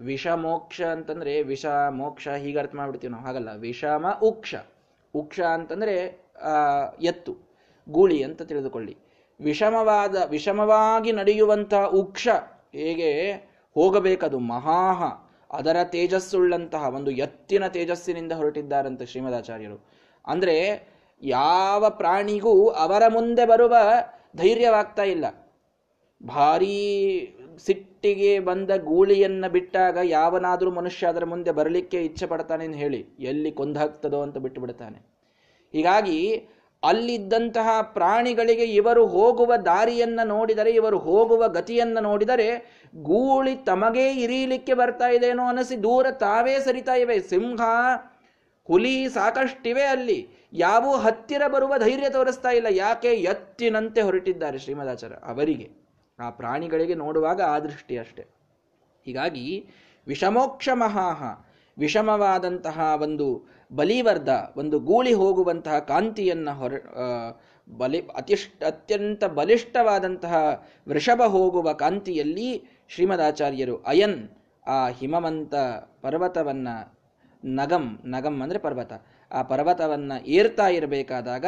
ವಿಷ, 0.00 0.26
ಮೋಕ್ಷ 0.26 0.82
ಅಂತಂದ್ರೆ 0.82 1.42
ವಿಷ, 1.42 1.66
ಮೋಕ್ಷ 1.90 2.28
ಹೀಗೆ 2.28 2.58
ಅರ್ಥ 2.58 2.74
ಮಾಡ್ಬಿಡ್ತೀವಿ 2.74 3.10
ನಾವು. 3.10 3.24
ಹಾಗಲ್ಲ. 3.24 3.48
ವಿಷಮ 3.56 4.06
ಉಕ್ಷ. 4.22 4.54
ಉಕ್ಷ 5.14 5.40
ಅಂತಂದ್ರೆ 5.40 5.96
ಎತ್ತು, 7.00 7.36
ಗೂಳಿ 7.88 8.22
ಅಂತ 8.22 8.42
ತಿಳಿದುಕೊಳ್ಳಿ. 8.42 8.96
ವಿಷಮವಾದ, 9.40 10.16
ವಿಷಮವಾಗಿ 10.28 11.12
ನಡೆಯುವಂತಹ 11.12 11.84
ಉಕ್ಷ 11.86 12.28
ಹೇಗೆ? 12.72 13.32
ಹೋಗಬೇಕದು 13.74 14.38
ಮಹಾಹ, 14.38 15.02
ಅದರ 15.56 15.76
ತೇಜಸ್ಸುಳ್ಳಂತಹ 15.84 16.88
ಒಂದು 16.88 17.10
ಎತ್ತಿನ 17.10 17.66
ತೇಜಸ್ಸಿನಿಂದ 17.66 18.32
ಹೊರಟಿದ್ದಾರಂತೆ 18.32 19.06
ಶ್ರೀಮದಾಚಾರ್ಯರು. 19.06 19.84
ಅಂದ್ರೆ 20.26 20.88
ಯಾವ 21.22 21.90
ಪ್ರಾಣಿಗೂ 21.90 22.68
ಅವರ 22.68 23.02
ಮುಂದೆ 23.08 23.46
ಬರುವ 23.46 23.76
ಧೈರ್ಯವಾಗ್ತಾ 24.36 25.02
ಇಲ್ಲ. 25.02 25.24
ಭಾರೀ 26.26 26.76
ಸಿಟ್ಟಿಗೆ 27.58 28.40
ಬಂದ 28.40 28.70
ಗೂಳಿಯನ್ನು 28.70 29.52
ಬಿಟ್ಟಾಗ 29.52 29.98
ಯಾವನಾದರೂ 30.04 30.70
ಮನುಷ್ಯ 30.70 31.06
ಅದರ 31.06 31.24
ಮುಂದೆ 31.24 31.50
ಬರಲಿಕ್ಕೆ 31.50 32.04
ಇಚ್ಛೆ 32.04 32.26
ಪಡ್ತಾನೆ 32.26 32.76
ಹೇಳಿ? 32.76 33.06
ಎಲ್ಲಿ 33.20 33.52
ಕೊಂದಾಗ್ತದೋ 33.52 34.22
ಅಂತ 34.22 34.38
ಬಿಟ್ಟು 34.38 34.60
ಬಿಡ್ತಾನೆ 34.60 34.98
ಹೀಗಾಗಿ 35.72 36.48
ಅಲ್ಲಿದ್ದಂತಹ 36.84 37.80
ಪ್ರಾಣಿಗಳಿಗೆ 37.82 38.64
ಇವರು 38.64 39.06
ಹೋಗುವ 39.06 39.56
ದಾರಿಯನ್ನು 39.56 40.26
ನೋಡಿದರೆ, 40.26 40.70
ಇವರು 40.70 40.98
ಹೋಗುವ 40.98 41.48
ಗತಿಯನ್ನು 41.48 42.02
ನೋಡಿದರೆ, 42.02 42.48
ಗೂಳಿ 43.02 43.56
ತಮಗೇ 43.56 44.12
ಇರೀಲಿಕ್ಕೆ 44.12 44.74
ಬರ್ತಾ 44.74 45.08
ಇದೇನೋ 45.08 45.44
ಅನಿಸಿ 45.44 45.82
ದೂರ 45.82 46.10
ತಾವೇ 46.10 46.58
ಸರಿತಾ 46.60 46.94
ಇವೆ. 46.94 47.20
ಸಿಂಹ, 47.20 47.60
ಹುಲಿ 48.64 49.08
ಸಾಕಷ್ಟಿವೆ 49.08 49.82
ಅಲ್ಲಿ. 49.82 50.28
ಯಾವ 50.52 50.96
ಹತ್ತಿರ 50.96 51.48
ಬರುವ 51.48 51.74
ಧೈರ್ಯ 51.78 52.10
ತೋರಿಸ್ತಾ 52.10 52.50
ಇಲ್ಲ. 52.50 52.66
ಯಾಕೆ 52.70 53.08
ಎತ್ತಿನಂತೆ 53.08 54.00
ಹೊರಟಿದ್ದಾರೆ 54.00 54.58
ಶ್ರೀಮದಾಚಾರ್ಯ 54.58 55.16
ಅವರಿಗೆ? 55.26 55.83
ಆ 56.18 56.30
ಪ್ರಾಣಿಗಳಿಗೆ 56.30 56.94
ನೋಡುವಾಗ 56.94 57.40
ಆ 57.40 57.58
ದೃಷ್ಟಿ 57.58 57.98
ಅಷ್ಟೆ. 57.98 58.22
ಹೀಗಾಗಿ 59.04 59.68
ವಿಷಮೋಕ್ಷ 60.06 60.68
ಮಹಾಹ, 60.74 61.22
ವಿಷಮವಾದಂತಹ 61.78 62.96
ಒಂದು 63.02 63.48
ಬಲಿವರ್ಧ, 63.72 64.28
ಒಂದು 64.56 64.80
ಗೂಳಿ 64.80 65.12
ಹೋಗುವಂತಹ 65.12 65.78
ಕಾಂತಿಯನ್ನು 65.78 66.58
ಹೊರ 66.58 66.72
ಬಲಿ 67.68 68.00
ಅತಿಷ್ಠ 68.00 68.62
ಅತ್ಯಂತ 68.64 69.24
ಬಲಿಷ್ಠವಾದಂತಹ 69.24 70.64
ವೃಷಭ 70.88 71.22
ಹೋಗುವ 71.22 71.72
ಕಾಂತಿಯಲ್ಲಿ 71.72 72.64
ಶ್ರೀಮದಾಚಾರ್ಯರು 72.88 73.82
ಅಯನ್, 73.82 74.28
ಆ 74.66 74.88
ಹಿಮವಂತ 74.88 75.54
ಪರ್ವತವನ್ನು 76.02 76.94
ನಗಂ 77.44 77.98
ನಗಂ 78.04 78.40
ಅಂದರೆ 78.40 78.58
ಪರ್ವತ, 78.58 78.92
ಆ 79.32 79.42
ಪರ್ವತವನ್ನು 79.42 80.26
ಏರ್ತಾ 80.26 80.66
ಇರಬೇಕಾದಾಗ 80.68 81.46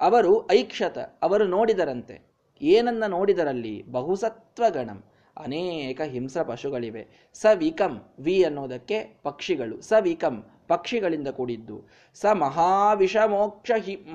ಅವರು 0.00 0.50
ಐಕ್ಷತ, 0.50 0.98
ಅವರು 0.98 1.44
ನೋಡಿದರಂತೆ. 1.46 2.25
ಏನನ್ನ 2.62 3.04
ನೋಡಿದರಲ್ಲಿ 3.06 3.84
ಬಹುಸತ್ವಗಣಂ, 3.92 5.04
ಅನೇಕ 5.36 6.00
ಹಿಂಸ 6.00 6.38
ಪಶುಗಳಿವೆ. 6.38 7.30
ಸವಿಕಂ 7.34 8.02
ವಿ 8.20 8.44
ಅನ್ನೋದಕ್ಕೆ 8.44 9.18
ಪಕ್ಷಿಗಳು. 9.22 9.80
ಸವಿಕಂ 9.80 10.44
ಪಕ್ಷಿಗಳಿಂದ 10.68 11.28
ಕೂಡಿದ್ದು. 11.28 11.84
ಸ 12.14 12.26
ಮಹಾವಿಷಮೋಕ್ಷ 12.26 13.70
ಹಿ 13.78 14.06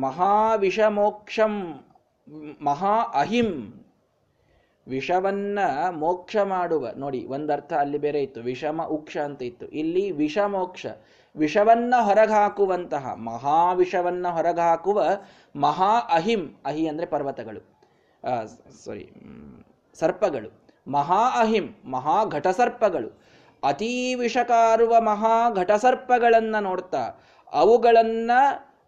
ಮಹಾವಿಷಮೋಕ್ಷಂ, 0.00 1.84
ಮಹಾ 2.60 3.02
ಅಹಿಂ. 3.14 3.80
ವಿಷವನ್ನ 4.88 5.58
ಮೋಕ್ಷ 5.90 6.36
ಮಾಡುವ, 6.36 6.88
ನೋಡಿ, 6.96 7.24
ಒಂದರ್ಥ 7.24 7.72
ಅಲ್ಲಿ 7.72 7.98
ಬೇರೆ 7.98 8.22
ಇತ್ತು. 8.22 8.40
ವಿಷಮ, 8.40 8.82
ಉಕ್ಷ 8.82 9.16
ಅಂತ 9.16 9.42
ಇತ್ತು. 9.42 9.66
ಇಲ್ಲಿ 9.66 10.10
ವಿಷಮೋಕ್ಷ. 10.10 10.86
ವಿಷವನ್ನ 11.36 11.94
ಹೊರಗಾಕುವಂತಹ 12.00 13.14
ಮಹಾವಿಷವನ್ನ 13.14 14.26
ಹೊರಗಾಕುವ 14.28 15.00
ಮಹಾ 15.56 15.92
ಅಹಿಂ, 16.10 16.42
ಅಹಿ 16.66 16.88
ಅಂದ್ರೆ 16.88 17.06
ಪರ್ವತಗಳು 17.06 17.62
ಸಾರಿ 18.84 19.04
ಸರ್ಪಗಳು, 19.96 20.48
ಮಹಾ 20.86 21.22
ಅಹಿಂ, 21.40 21.66
ಮಹಾ 21.84 22.24
ಘಟಸರ್ಪಗಳು, 22.24 23.10
ಅತೀ 23.62 24.14
ವಿಷಕಾರುವ 24.14 25.00
ಮಹಾ 25.00 25.50
ಘಟಸರ್ಪಗಳನ್ನ 25.50 26.56
ನೋಡ್ತಾ, 26.58 27.02
ಅವುಗಳನ್ನ 27.52 28.30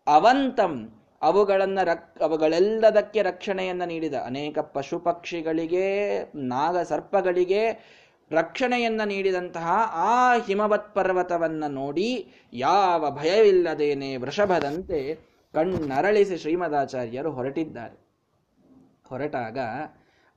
ಅವಂತಂ, 0.07 0.75
ಅವುಗಳನ್ನು 1.23 1.85
ರಕ್, 1.85 2.23
ಅವುಗಳೆಲ್ಲದಕ್ಕೆ 2.23 3.23
ರಕ್ಷಣೆಯನ್ನು 3.23 3.87
ನೀಡಿದ 3.87 4.15
ಅನೇಕ 4.25 4.59
ಪಶು 4.59 4.99
ಪಕ್ಷಿಗಳಿಗೆ 4.99 5.87
ನಾಗ 6.35 6.77
ಸರ್ಪಗಳಿಗೆ 6.83 7.63
ರಕ್ಷಣೆಯನ್ನ 8.31 9.01
ನೀಡಿದಂತಹ 9.05 9.71
ಆ 9.93 10.37
ಹಿಮವತ್ 10.39 10.95
ಪರ್ವತವನ್ನು 10.95 11.73
ನೋಡಿ 11.73 12.29
ಯಾವ 12.53 13.11
ಭಯವಿಲ್ಲದೇನೆ 13.11 14.17
ವೃಷಭದಂತೆ 14.17 15.15
ಕಣ್ಣರಳಿಸಿ 15.55 16.37
ಶ್ರೀಮದಾಚಾರ್ಯರು 16.37 17.31
ಹೊರಟಿದ್ದಾರೆ. 17.31 18.07
ಹೊರಟಾಗ 19.07 19.59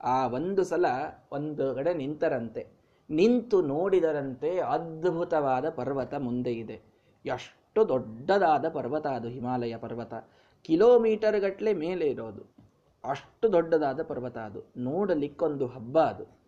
ಆ 0.04 0.26
ಒಂದು 0.26 0.64
ಸಲ 0.64 0.86
ಒಂದು 1.32 1.74
ಕಡೆ 1.74 1.94
ನಿಂತರಂತೆ. 1.94 2.66
ನಿಂತು 3.10 3.62
ನೋಡಿದರಂತೆ 3.62 4.58
ಅದ್ಭುತವಾದ 4.58 5.68
ಪರ್ವತ 5.68 6.14
ಮುಂದೆ 6.14 6.52
ಇದೆ. 6.52 6.80
ಎಷ್ಟು 7.26 7.88
ದೊಡ್ಡದಾದ 7.88 8.68
ಪರ್ವತ 8.68 9.06
ಅದು 9.06 9.28
ಹಿಮಾಲಯ 9.28 9.76
ಪರ್ವತ. 9.76 10.14
ಕಿಲೋಮೀಟರ್ 10.62 11.40
ಗಟ್ಟಲೆ 11.40 11.72
ಮೇಲೆ 11.72 12.06
ಇರೋದು. 12.06 12.56
ಅಷ್ಟು 13.04 13.52
ದೊಡ್ಡದಾದ 13.52 14.02
ಪರ್ವತ 14.02 14.38
ಅದು. 14.38 14.72
ನೋಡಲಿಕ್ಕೊಂದು 14.76 15.66
ಹಬ್ಬ 15.66 16.00
ಅದು. 16.00 16.39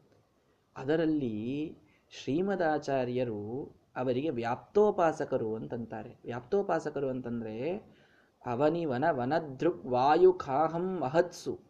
ಅದರಲ್ಲಿ 0.77 1.77
ಶ್ರೀಮದಾಚಾರ್ಯರು 2.11 3.73
ಅವರಿಗೆ 3.97 4.31
ವ್ಯಾಪ್ತೋಪಾಸಕರು 4.31 5.57
ಅಂತಂತಾರೆ. 5.57 6.17
ವ್ಯಾಪ್ತೋಪಾಸಕರು 6.25 7.09
ಅಂತಂದ್ರೆ 7.09 7.77
ಅವನಿವನ 8.47 9.05
ವನದೃಕ್ 9.11 9.87
ವಾಯುಖಾಹಂ 9.87 11.01
ಮಹತ್ಸು 11.01 11.61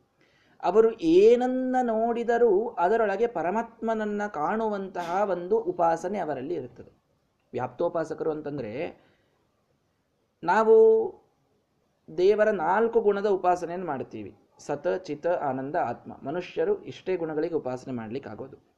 ಅವರು 0.63 1.01
ಏನನ್ನ 1.01 1.77
ನೋಡಿದರೂ 1.83 2.69
ಅದರೊಳಗೆ 2.69 3.27
ಪರಮಾತ್ಮನನ್ನ 3.27 4.27
ಕಾಣುವಂತಹ 4.27 5.29
ಒಂದು 5.31 5.59
ಉಪಾಸನೆ 5.59 6.19
ಅವರಲ್ಲಿ 6.19 6.55
ಇರುತ್ತದೆ. 6.55 6.91
ವ್ಯಾಪ್ತೋಪಾಸಕರು 7.53 8.31
ಅಂತಂದರೆ, 8.31 9.03
ನಾವು 10.45 10.77
ದೇವರ 12.17 12.51
ನಾಲ್ಕು 12.51 13.01
ಗುಣದ 13.01 13.27
ಉಪಾಸನೆಯನ್ನು 13.27 13.87
ಮಾಡ್ತೀವಿ. 13.87 14.37
ಸತ, 14.59 14.89
ಚಿತ, 14.89 15.27
ಆನಂದ, 15.27 15.77
ಆತ್ಮ. 15.77 16.13
ಮನುಷ್ಯರು 16.23 16.83
ಇಷ್ಟೇ 16.83 17.17
ಗುಣಗಳಿಗೆ 17.17 17.55
ಉಪಾಸನೆ 17.55 17.95
ಮಾಡ್ಲಿಕ್ಕೆ 17.95 18.31
ಆಗೋದು 18.31 18.72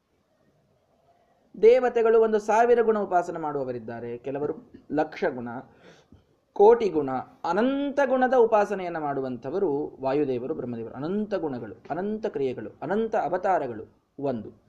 ದೇವತೆಗಳು 1.62 2.20
ಒಂದು 2.20 2.38
ಸಾವಿರ 2.38 2.82
ಗುಣ 2.82 2.99
ಉಪಾಸನೆ 2.99 3.38
ಮಾಡುವವರಿದ್ದಾರೆ. 3.38 4.18
ಕೆಲವರು 4.18 4.73
ಲಕ್ಷ 4.92 5.25
ಗುಣ, 5.34 5.49
ಕೋಟಿ 6.52 6.88
ಗುಣ, 6.88 7.11
ಅನಂತ 7.44 8.00
ಗುಣದ 8.06 8.34
ಉಪಾಸನೆಯನ್ನು 8.34 9.00
ಮಾಡುವಂಥವರು 9.00 9.99
ವಾಯುದೇವರು, 10.00 10.54
ಬ್ರಹ್ಮದೇವರು. 10.54 10.94
ಅನಂತ 10.94 11.34
ಗುಣಗಳು, 11.34 11.82
ಅನಂತ 11.90 12.26
ಕ್ರಿಯೆಗಳು, 12.26 12.78
ಅನಂತ 12.82 13.16
ಅವತಾರಗಳು 13.16 14.14
ಒಂದು. 14.18 14.62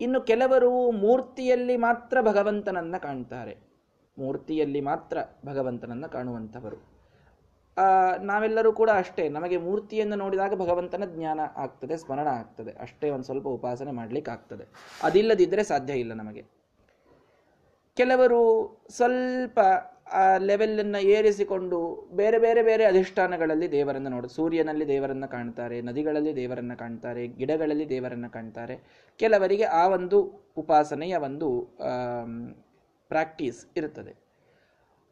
ಇನ್ನು 0.00 0.20
ಕೆಲವರು 0.20 0.90
ಮೂರ್ತಿಯಲ್ಲಿ 0.90 1.76
ಮಾತ್ರ 1.76 2.20
ಭಗವಂತನನ್ನು 2.20 3.02
ಕಾಣ್ತಾರೆ. 3.02 3.56
ಮೂರ್ತಿಯಲ್ಲಿ 4.18 4.80
ಮಾತ್ರ 4.80 5.18
ಭಗವಂತನನ್ನು 5.46 6.12
ಕಾಣುವಂಥವರು. 6.12 6.89
ನಾವೆಲ್ಲರೂ 8.22 8.72
ಕೂಡ 8.72 8.90
ಅಷ್ಟೇ. 8.90 9.28
ನಮಗೆ 9.28 9.56
ಮೂರ್ತಿಯನ್ನು 9.56 10.16
ನೋಡಿದಾಗ 10.16 10.54
ಭಗವಂತನ 10.54 11.04
ಜ್ಞಾನ 11.04 11.40
ಆಗ್ತದೆ, 11.56 11.96
ಸ್ಮರಣ 11.96 12.28
ಆಗ್ತದೆ. 12.28 12.70
ಅಷ್ಟೇ 12.80 13.10
ಒಂದು 13.10 13.24
ಸ್ವಲ್ಪ 13.24 13.46
ಉಪಾಸನೆ 13.46 13.90
ಮಾಡ್ಲಿಕ್ಕೆ 13.90 14.32
ಆಗ್ತದೆ. 14.32 14.64
ಅದಿಲ್ಲದಿದ್ದರೆ 15.02 15.62
ಸಾಧ್ಯ 15.62 15.94
ಇಲ್ಲ 15.94 16.12
ನಮಗೆ. 16.12 16.44
ಕೆಲವರು 17.96 18.40
ಸ್ವಲ್ಪ, 18.90 19.60
ಆ 20.12 20.36
ಲೆವೆಲನ್ನು 20.36 21.02
ಏರಿಸಿಕೊಂಡು 21.02 22.08
ಬೇರೆ 22.12 22.38
ಬೇರೆ 22.38 22.62
ಬೇರೆ 22.62 22.84
ಅಧಿಷ್ಠಾನಗಳಲ್ಲಿ 22.84 23.72
ದೇವರನ್ನು 23.72 24.10
ನೋಡು. 24.10 24.28
ಸೂರ್ಯನಲ್ಲಿ 24.28 24.88
ದೇವರನ್ನು 24.88 25.28
ಕಾಣ್ತಾರೆ, 25.28 25.80
ನದಿಗಳಲ್ಲಿ 25.80 26.36
ದೇವರನ್ನು 26.36 26.78
ಕಾಣ್ತಾರೆ, 26.78 27.26
ಗಿಡಗಳಲ್ಲಿ 27.26 27.88
ದೇವರನ್ನು 27.88 28.30
ಕಾಣ್ತಾರೆ. 28.30 29.06
ಕೆಲವರಿಗೆ 29.16 29.64
ಆ 29.64 29.88
ಒಂದು 29.88 30.20
ಉಪಾಸನೆಯ 30.56 31.16
ಒಂದು 31.16 31.78
ಪ್ರಾಕ್ಟೀಸ್ 33.08 33.66
ಇರುತ್ತದೆ. 33.76 34.29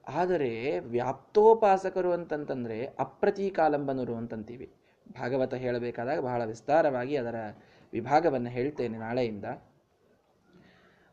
ಆದರೆ 0.08 0.78
ವ್ಯಾಪ್ತೋಪಾಸಕರು 0.78 2.12
ಅಂತಂತಂದ್ರೆ 2.12 2.86
ಅಪ್ರತೀಕಾಲಂಬನರು 2.86 4.16
ಅಂತಂತೀವಿ. 4.16 4.72
ಭಾಗವತ 5.20 5.54
ಹೇಳಬೇಕಾದಾಗ 5.54 6.20
ಬಹಳ 6.20 6.44
ವಿಸ್ತಾರವಾಗಿ 6.44 7.16
ಅದರ 7.16 7.34
ವಿಭಾಗವನ್ನು 7.92 8.50
ಹೇಳ್ತೇನೆ 8.50 8.98
ನಾಳೆಯಿಂದ. 8.98 9.44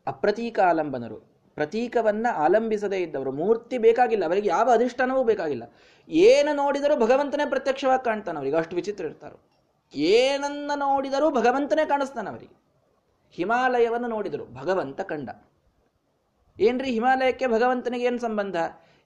ಅಪ್ರತೀಕಾಲಂಬನರು, 0.07 1.15
ಪ್ರತೀಕವನ್ನ 1.55 2.27
ಆಲಂಬಿಸದೇ 2.33 2.97
ಇದ್ದವರು, 2.97 3.31
ಮೂರ್ತಿ 3.31 3.77
ಬೇಕಾಗಿಲ್ಲ, 3.77 4.25
ಅವರಿಗೆ 4.25 4.49
ಯಾವ 4.49 4.71
ಅಧಿಷ್ಠಾನವೂ 4.73 5.23
ಬೇಕಾಗಿಲ್ಲ. 5.23 5.63
ಏನು 6.09 6.55
ನೋಡಿದರೂ 6.55 7.05
ಭಗವಂತನೇ 7.05 7.49
ಪ್ರತ್ಯಕ್ಷವಾಗಿ 7.49 8.05
ಕಾಣ್ತಾನೆ 8.05 8.37
ಅವರಿಗೆ, 8.37 8.55
ಅಷ್ಟು 8.55 8.75
ವಿಚಿತ್ರ 8.75 9.05
ಇರ್ತಾರೋ. 9.05 9.39
ಏನನ್ನ 9.95 10.71
ನೋಡಿದರೂ 10.75 11.31
ಭಗವಂತನೇ 11.31 11.85
ಕಾಣಿಸ್ತಾನೆ 11.85 12.29
ಅವರಿಗೆ. 12.29 12.61
ಹಿಮಾಲಯವನ್ನು 13.31 14.07
ನೋಡಿದರು, 14.07 14.45
ಭಗವಂತ 14.45 15.01
ಕಂಡ. 15.01 15.29
ಏನ್ರಿ 16.59 16.91
ಹಿಮಾಲಯಕ್ಕೆ 16.91 17.47
ಭಗವಂತನಿಗೆ 17.47 18.05
ಏನು 18.05 18.17
ಸಂಬಂಧ? 18.17 18.55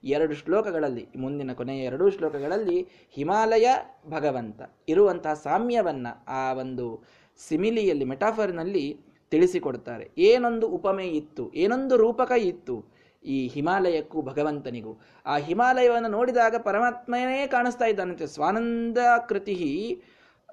ಎರಡು 0.04 0.34
ಶ್ಲೋಕಗಳಲ್ಲಿ, 0.34 1.08
ಮುಂದಿನ 1.16 1.52
ಕೊನೆಯ 1.52 1.84
ಎರಡು 1.84 2.10
ಶ್ಲೋಕಗಳಲ್ಲಿ 2.10 2.88
ಹಿಮಾಲಯ 3.10 3.68
ಭಗವಂತ 4.08 4.60
ಇರುವಂತಹ 4.88 5.32
ಸಾಮ್ಯವನ್ನ 5.32 6.06
ಆ 6.28 6.52
ಒಂದು 6.52 7.02
ಸಿಮಿಲಿಯಲ್ಲಿ, 7.48 8.04
ಮೆಟಾಫರ್ನಲ್ಲಿ 8.04 9.00
ತಿಳಿಸಿಕೊಡ್ತಾರೆ. 9.30 10.10
ಏನೊಂದು 10.18 10.68
ಉಪಮೆ 10.68 11.06
ಇತ್ತು, 11.06 11.52
ಏನೊಂದು 11.54 11.96
ರೂಪಕ 11.96 12.30
ಇತ್ತು 12.30 12.84
ಈ 13.24 13.48
ಹಿಮಾಲಯಕ್ಕೂ 13.48 14.22
ಭಗವಂತನಿಗೂ. 14.22 15.00
ಆ 15.26 15.36
ಹಿಮಾಲಯವನ್ನು 15.36 16.08
ನೋಡಿದಾಗ 16.08 16.56
ಪರಮಾತ್ಮನೇ 16.56 17.46
ಕಾಣಿಸ್ತಾ 17.46 17.84
ಇದ್ದಾನಂತೆ 17.84 18.26
ಸ್ವಾನಂದಾಕೃತಿ 18.26 20.02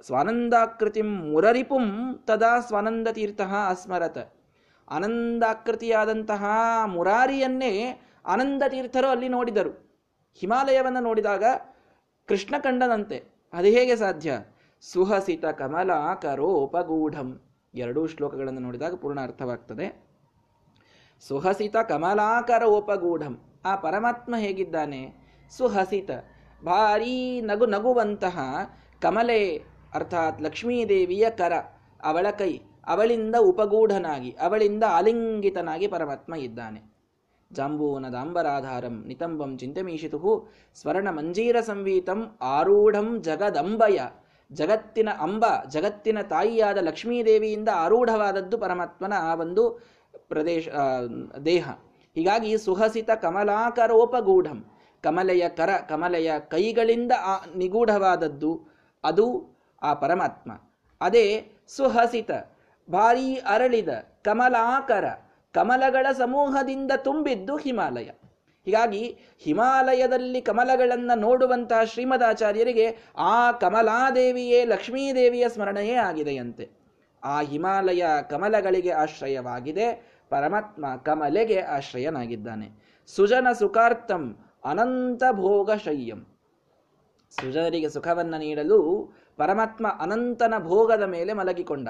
ಸ್ವಾನಂದಾಕೃತಿ 0.01 1.01
ಮುರರಿಪುಂ 1.01 2.23
ತದಾ 2.27 2.59
ಸ್ವಾನಂದ 2.59 3.07
ತೀರ್ಥ 3.07 3.41
ಅಸ್ಮರತ. 3.41 4.17
ಆನಂದಾಕೃತಿಯಾದಂತಹ 4.87 6.45
ಮುರಾರಿಯನ್ನೇ 6.85 8.01
ಆನಂದ 8.27 8.63
ತೀರ್ಥರು 8.67 9.07
ಅಲ್ಲಿ 9.07 9.27
ನೋಡಿದರು. 9.27 10.01
ಹಿಮಾಲಯವನ್ನು 10.35 10.99
ನೋಡಿದಾಗ 10.99 11.43
ಕೃಷ್ಣ 12.27 12.55
ಕಂಡನಂತೆ. 12.59 13.23
ಅದು 13.53 13.67
ಹೇಗೆ 13.67 13.95
ಸಾಧ್ಯ? 13.95 14.39
ಸುಹಸಿತ 14.81 15.45
ಕಮಲಾಕರೋಪಗೂಢಂ 15.45 17.41
ಎರಡೂ 17.75 18.07
ಶ್ಲೋಕಗಳನ್ನು 18.07 18.59
ನೋಡಿದಾಗ 18.59 18.95
ಪೂರ್ಣ 18.95 19.19
ಅರ್ಥವಾಗ್ತದೆ. 19.19 20.07
ಸುಹಸಿತ 21.27 21.75
ಕಮಲಾಕರ 21.77 22.63
ಉಪಗೂಢಂ 22.63 23.39
ಆ 23.65 23.75
ಪರಮಾತ್ಮ 23.75 24.35
ಹೇಗಿದ್ದಾನೆ? 24.37 25.15
ಸುಹಸಿತ 25.57 26.09
ಭಾರೀ 26.65 27.41
ನಗು 27.41 27.65
ನಗುವಂತಹ 27.65 28.39
ಕಮಲೆ, 29.01 29.57
ಅರ್ಥಾತ್ 29.93 30.41
ಲಕ್ಷ್ಮೀದೇವಿಯ 30.41 31.29
ಕರ. 31.29 31.53
ಅವಳ 32.03 32.27
ಕೈ 32.31 32.59
ಅವಳಿಂದ 32.87 33.35
ಉಪಗೂಢನಾಗಿ, 33.39 34.31
ಅವಳಿಂದ 34.31 34.83
ಆಲಿಂಗಿತನಾಗಿ 34.89 35.87
ಪರಮಾತ್ಮ 35.87 36.35
ಇದ್ದಾನೆ. 36.35 36.96
ಜಾಂಬೂನದಾಂಬರಾಧಾರಂ 37.51 38.95
ನಿತಂಬಂ 39.07 39.57
ಚಿಂತೆಮೀಶಿತು 39.57 40.31
ಸ್ವರ್ಣ 40.75 41.09
ಮಂಜೀರ 41.09 41.57
ಸಂವೀತಂ 41.61 42.37
ಆರೂಢಂ 42.41 43.21
ಜಗದಂಬಯ. 43.23 43.99
ಜಗತ್ತಿನ 44.51 45.09
ಅಂಬ, 45.09 45.45
ಜಗತ್ತಿನ 45.69 46.21
ತಾಯಿಯಾದ 46.21 46.77
ಲಕ್ಷ್ಮೀದೇವಿಯಿಂದ 46.77 47.69
ಆರೂಢವಾದದ್ದು 47.73 48.57
ಪರಮಾತ್ಮನ 48.57 49.13
ಆ 49.19 49.35
ಒಂದು 49.35 49.63
ಪ್ರದೇಶ 50.27 50.67
ದೇಹ. 51.45 51.69
ಹೀಗಾಗಿ 52.15 52.57
ಸುಹಸಿತ 52.57 53.09
ಕಮಲಾಕರೋಪಗೂಢಂ. 53.11 54.65
ಕಮಲೆಯ 55.03 55.49
ಕರ, 55.49 55.69
ಕಮಲೆಯ 55.89 56.31
ಕೈಗಳಿಂದ 56.39 57.11
ಆ 57.25 57.33
ನಿಗೂಢವಾದದ್ದು 57.55 58.51
ಅದು 59.03 59.25
ಆ 59.81 59.93
ಪರಮಾತ್ಮ. 59.93 60.51
ಅದೇ 61.01 61.51
ಸುಹಸಿತ, 61.67 62.31
ಭಾರೀ 62.91 63.35
ಅರಳಿದ 63.35 63.89
ಕಮಲಾಕರ. 64.23 65.05
ಕಮಲಗಳ 65.57 66.05
ಸಮೂಹದಿಂದ 66.11 66.91
ತುಂಬಿದ್ದು 66.97 67.55
ಹಿಮಾಲಯ. 67.57 68.09
ಹೀಗಾಗಿ 68.65 69.03
ಹಿಮಾಲಯದಲ್ಲಿ 69.37 70.41
ಕಮಲಗಳನ್ನು 70.41 71.19
ನೋಡುವಂತಹ 71.19 71.83
ಶ್ರೀಮದಾಚಾರ್ಯರಿಗೆ 71.83 72.87
ಆ 73.17 73.51
ಕಮಲಾದೇವಿಯೇ 73.51 74.59
ಲಕ್ಷ್ಮೀದೇವಿಯ 74.65 75.45
ಸ್ಮರಣೆಯೇ 75.49 75.95
ಆಗಿದೆಯಂತೆ. 76.09 76.65
ಆ 77.23 77.35
ಹಿಮಾಲಯ 77.41 78.03
ಕಮಲಗಳಿಗೆ 78.29 78.91
ಆಶ್ರಯವಾಗಿದೆ, 79.03 79.87
ಪರಮಾತ್ಮ 80.29 80.85
ಕಮಲೆಗೆ 81.05 81.59
ಆಶ್ರಯನಾಗಿದ್ದಾನೆ. 81.75 82.67
ಸುಜನ 83.07 83.47
ಸುಖಾರ್ಥಂ 83.51 84.23
ಅನಂತ 84.65 85.23
ಭೋಗ 85.31 85.71
ಶಯ್ಯಂ. 85.85 86.21
ಸುಜನರಿಗೆ 87.31 87.89
ಸುಖವನ್ನು 87.89 88.37
ನೀಡಲು 88.37 88.77
ಪರಮಾತ್ಮ 89.37 89.87
ಅನಂತನ 89.99 90.53
ಭೋಗದ 90.59 91.03
ಮೇಲೆ 91.03 91.33
ಮಲಗಿಕೊಂಡ. 91.33 91.89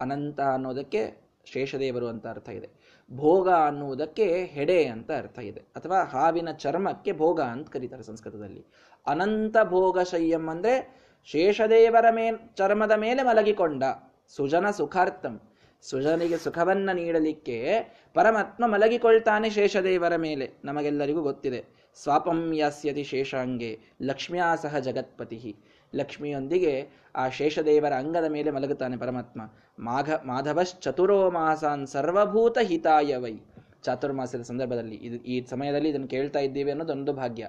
ಅನಂತ 0.00 0.40
ಅನ್ನೋದಕ್ಕೆ 0.40 1.02
ಶೇಷದೇವರು 1.44 2.06
ಅಂತ 2.08 2.26
ಅರ್ಥ 2.26 2.48
ಇದೆ. 2.48 2.68
ಭೋಗ 3.12 3.50
ಅನ್ನುವುದಕ್ಕೆ 3.50 4.44
ಹೆಡೆ 4.44 4.84
ಅಂತ 4.84 5.12
ಅರ್ಥ 5.12 5.38
ಇದೆ. 5.38 5.60
ಅಥವಾ 5.60 6.02
ಹಾವಿನ 6.02 6.52
ಚರ್ಮಕ್ಕೆ 6.52 7.12
ಭೋಗ 7.12 7.40
ಅಂತ 7.40 7.68
ಕರೀತಾರೆ 7.70 8.02
ಸಂಸ್ಕೃತದಲ್ಲಿ. 8.02 8.66
ಅನಂತ 9.06 9.56
ಭೋಗ 9.62 10.00
ಶಯ್ಯಂ 10.00 10.48
ಅಂದ್ರೆ 10.48 11.06
ಶೇಷದೇವರ 11.24 12.10
ಮೇ, 12.10 12.30
ಚರ್ಮದ 12.56 12.92
ಮೇಲೆ 12.92 13.22
ಮಲಗಿಕೊಂಡ 13.22 13.84
ಸುಜನ 14.28 14.70
ಸುಖಾರ್ಥಂ. 14.70 15.40
ಸುಜನಿಗೆ 15.82 16.36
ಸುಖವನ್ನ 16.36 16.90
ನೀಡಲಿಕ್ಕೆ 16.92 17.80
ಪರಮಾತ್ಮ 18.14 18.66
ಮಲಗಿಕೊಳ್ತಾನೆ 18.66 19.50
ಶೇಷದೇವರ 19.50 20.16
ಮೇಲೆ. 20.16 20.50
ನಮಗೆಲ್ಲರಿಗೂ 20.64 21.22
ಗೊತ್ತಿದೆ. 21.22 21.64
ಸ್ವಾಪಂ 22.02 22.52
ಯಾಸ್ಯತಿ 22.52 23.04
ಶೇಷಾಂಗೆ 23.04 23.78
ಲಕ್ಷ್ಮ್ಯಾ 24.02 24.56
ಸಹ 24.56 24.78
ಜಗತ್ಪತಿ. 24.78 25.56
ಲಕ್ಷ್ಮಿಯೊಂದಿಗೆ 25.96 26.88
ಆ 27.16 27.28
ಶೇಷದೇವರ 27.28 27.92
ಅಂಗದ 27.92 28.24
ಮೇಲೆ 28.30 28.50
ಮಲಗುತ್ತಾನೆ 28.50 28.96
ಪರಮಾತ್ಮ. 28.96 29.40
ಮಾಘ, 29.78 30.10
ಮಾಧವಶ್ಚತುರೋ 30.24 31.30
ಮಾಸಾನ್ 31.30 31.86
ಸರ್ವಭೂತ 31.86 32.58
ಹಿತಾಯ 32.62 33.16
ವೈ. 33.16 33.34
ಚಾತುರ್ಮಾಸ್ಯದ 33.82 34.42
ಸಂದರ್ಭದಲ್ಲಿ 34.42 34.94
ಇದು 34.94 35.24
ಈ 35.24 35.46
ಸಮಯದಲ್ಲಿ 35.46 35.88
ಇದನ್ನು 35.88 36.08
ಕೇಳ್ತಾ 36.08 36.38
ಇದ್ದೀವಿ 36.38 36.70
ಅನ್ನೋದೊಂದು 36.70 37.12
ಭಾಗ್ಯ. 37.12 37.48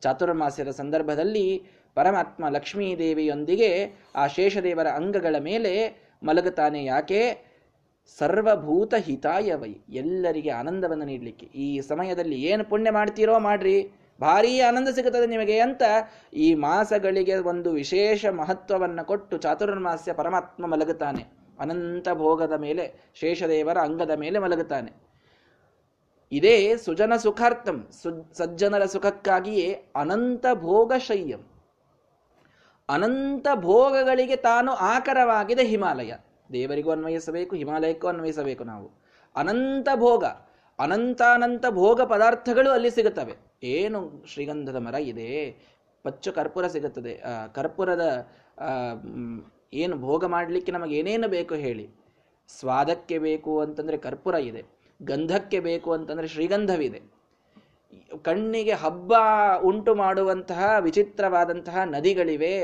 ಚಾತುರ್ಮಾಸ್ಯದ 0.00 0.70
ಸಂದರ್ಭದಲ್ಲಿ 0.70 1.62
ಪರಮಾತ್ಮ 1.94 2.48
ಲಕ್ಷ್ಮೀ 2.48 2.96
ದೇವಿಯೊಂದಿಗೆ 2.96 4.00
ಆ 4.14 4.26
ಶೇಷದೇವರ 4.26 4.88
ಅಂಗಗಳ 4.88 5.36
ಮೇಲೆ 5.38 6.02
ಮಲಗುತ್ತಾನೆ. 6.22 6.84
ಯಾಕೆ? 6.84 7.48
ಸರ್ವಭೂತ 8.18 8.94
ಹಿತಾಯ 8.94 9.54
ವೈ. 9.54 9.74
ಎಲ್ಲರಿಗೆ 9.88 10.50
ಆನಂದವನ್ನು 10.50 11.04
ನೀಡಲಿಕ್ಕೆ. 11.04 11.46
ಈ 11.46 11.80
ಸಮಯದಲ್ಲಿ 11.80 12.42
ಏನು 12.42 12.64
ಪುಣ್ಯ 12.64 12.90
ಮಾಡ್ತೀರೋ 12.90 13.38
ಮಾಡ್ರಿ. 13.38 13.90
ಭಾರೀ 14.20 14.60
ಆನಂದ 14.60 14.88
ಸಿಗುತ್ತದೆ 14.88 15.26
ನಿಮಗೆ 15.26 15.60
ಅಂತ 15.60 15.82
ಈ 16.32 16.54
ಮಾಸಗಳಿಗೆ 16.54 17.34
ಒಂದು 17.34 17.72
ವಿಶೇಷ 17.72 18.26
ಮಹತ್ವವನ್ನು 18.26 19.06
ಕೊಟ್ಟು 19.06 19.38
ಚಾತುರ್ಮಾಸ್ಯ 19.38 20.12
ಪರಮಾತ್ಮ 20.12 20.66
ಮಲಗುತ್ತಾನೆ. 20.66 21.38
ಅನಂತ 21.60 22.08
ಭೋಗದ 22.12 22.52
ಮೇಲೆ, 22.52 23.10
ಶೇಷದೇವರ 23.14 23.78
ಅಂಗದ 23.78 24.10
ಮೇಲೆ 24.10 24.38
ಮಲಗುತ್ತಾನೆ. 24.38 24.92
ಇದೇ 26.32 26.76
ಸುಜನ 26.76 27.16
ಸುಖಾರ್ಥಂ 27.16 27.88
ಸಜ್ಜನರ 28.32 28.84
ಸುಖಕ್ಕಾಗಿಯೇ 28.84 29.92
ಅನಂತ 29.96 30.46
ಭೋಗ 30.54 30.92
ಶಯ್ಯಂ 30.98 31.50
ಅನಂತ 32.88 33.46
ಭೋಗಗಳಿಗೆ 33.54 34.36
ತಾನು 34.36 34.72
ಆಕರವಾಗಿದೆ 34.72 35.64
ಹಿಮಾಲಯ. 35.64 36.12
ದೇವರಿಗೂ 36.52 36.90
ಅನ್ವಯಿಸಬೇಕು, 36.90 37.56
ಹಿಮಾಲಯಕ್ಕೂ 37.56 38.08
ಅನ್ವಯಿಸಬೇಕು 38.08 38.64
ನಾವು. 38.64 38.90
ಅನಂತ 39.36 39.88
ಭೋಗ, 39.94 40.24
ಅನಂತಾನಂತ 40.78 41.66
ಭೋಗ 41.70 42.00
ಪದಾರ್ಥಗಳು 42.00 42.70
ಅಲ್ಲಿ 42.70 42.90
ಸಿಗುತ್ತವೆ. 42.90 43.47
ಏನು 43.62 44.24
ಶ್ರೀಗಂಧದ 44.26 44.76
ಮರ 44.76 44.94
ಇದೆ? 44.94 45.56
ಪಚ್ಚು 46.04 46.32
ಕರ್ಪೂರ 46.32 46.66
ಸಿಗುತ್ತದೆ. 46.66 47.22
ಕರ್ಪೂರದ 47.54 48.04
ಏನು 49.72 49.96
ಭೋಗ 49.96 50.24
ಮಾಡಲಿಕ್ಕೆ 50.24 50.72
ನಮಗೆ 50.72 50.96
ಏನೇನು 50.96 51.28
ಬೇಕು 51.28 51.54
ಹೇಳಿ. 51.54 51.88
ಸ್ವಾದಕ್ಕೆ 52.48 53.18
ಬೇಕು 53.18 53.60
ಅಂತಂದರೆ 53.60 53.96
ಕರ್ಪೂರ 53.96 54.34
ಇದೆ. 54.34 54.62
ಗಂಧಕ್ಕೆ 55.02 55.60
ಬೇಕು 55.60 55.92
ಅಂತಂದರೆ 55.92 56.28
ಶ್ರೀಗಂಧವಿದೆ. 56.28 57.00
ಕಣ್ಣಿಗೆ 58.22 58.72
ಹಬ್ಬ 58.72 59.12
ಉಂಟು 59.62 59.94
ಮಾಡುವಂತಹ 59.94 60.74
ವಿಚಿತ್ರವಾದಂತಹ 60.80 61.78
ನದಿಗಳಿವೆ. 61.84 62.54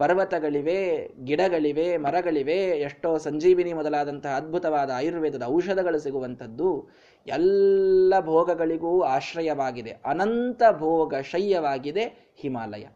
ಪರ್ವತಗಳಿವೆ, 0.00 1.08
ಗಿಡಗಳಿವೆ, 1.24 1.96
ಮರಗಳಿವೆ, 1.96 2.56
ಎಷ್ಟೋ 2.56 3.18
ಸಂಜೀವಿನಿ 3.18 3.72
ಮೊದಲಾದಂತಹ 3.72 4.36
ಅದ್ಭುತವಾದ 4.36 4.90
ಆಯುರ್ವೇದದ 4.90 5.42
ಔಷಧಗಳು 5.46 5.98
ಸಿಗುವಂಥದ್ದು 5.98 6.88
ಎಲ್ಲ 7.26 8.14
ಭೋಗಗಳಿಗೂ 8.20 9.02
ಆಶ್ರಯವಾಗಿದೆ. 9.02 9.90
ಅನಂತ 9.90 10.62
ಭೋಗ 10.70 11.14
ಶಯ್ಯವಾಗಿದೆ 11.14 12.34
ಹಿಮಾಲಯ. 12.36 12.86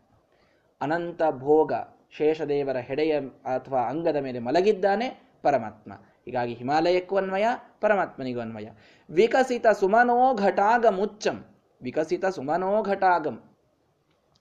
ಅನಂತ 0.80 1.22
ಭೋಗ 1.30 1.72
ಶೇಷದೇವರ 2.16 2.76
ಹೆಡೆಯ 2.76 3.20
ಅಥವಾ 3.54 3.80
ಅಂಗದ 3.80 4.16
ಮೇಲೆ 4.16 4.38
ಮಲಗಿದ್ದಾನೆ 4.38 5.08
ಪರಮಾತ್ಮ. 5.42 5.92
ಹೀಗಾಗಿ 6.24 6.54
ಹಿಮಾಲಯಕ್ಕೂ 6.54 7.16
ಅನ್ವಯ, 7.16 7.46
ಪರಮಾತ್ಮನಿಗೂ 7.80 8.40
ಅನ್ವಯ. 8.40 8.68
ವಿಕಸಿತ 9.10 9.66
ಸುಮನೋ 9.66 10.34
ಘಟಾಗಮುಚ್ಚಂ 10.34 11.44
ವಿಕಸಿತ 11.82 12.26
ಸುಮನೋ 12.26 12.82
ಘಟಾಗಂ 12.82 13.42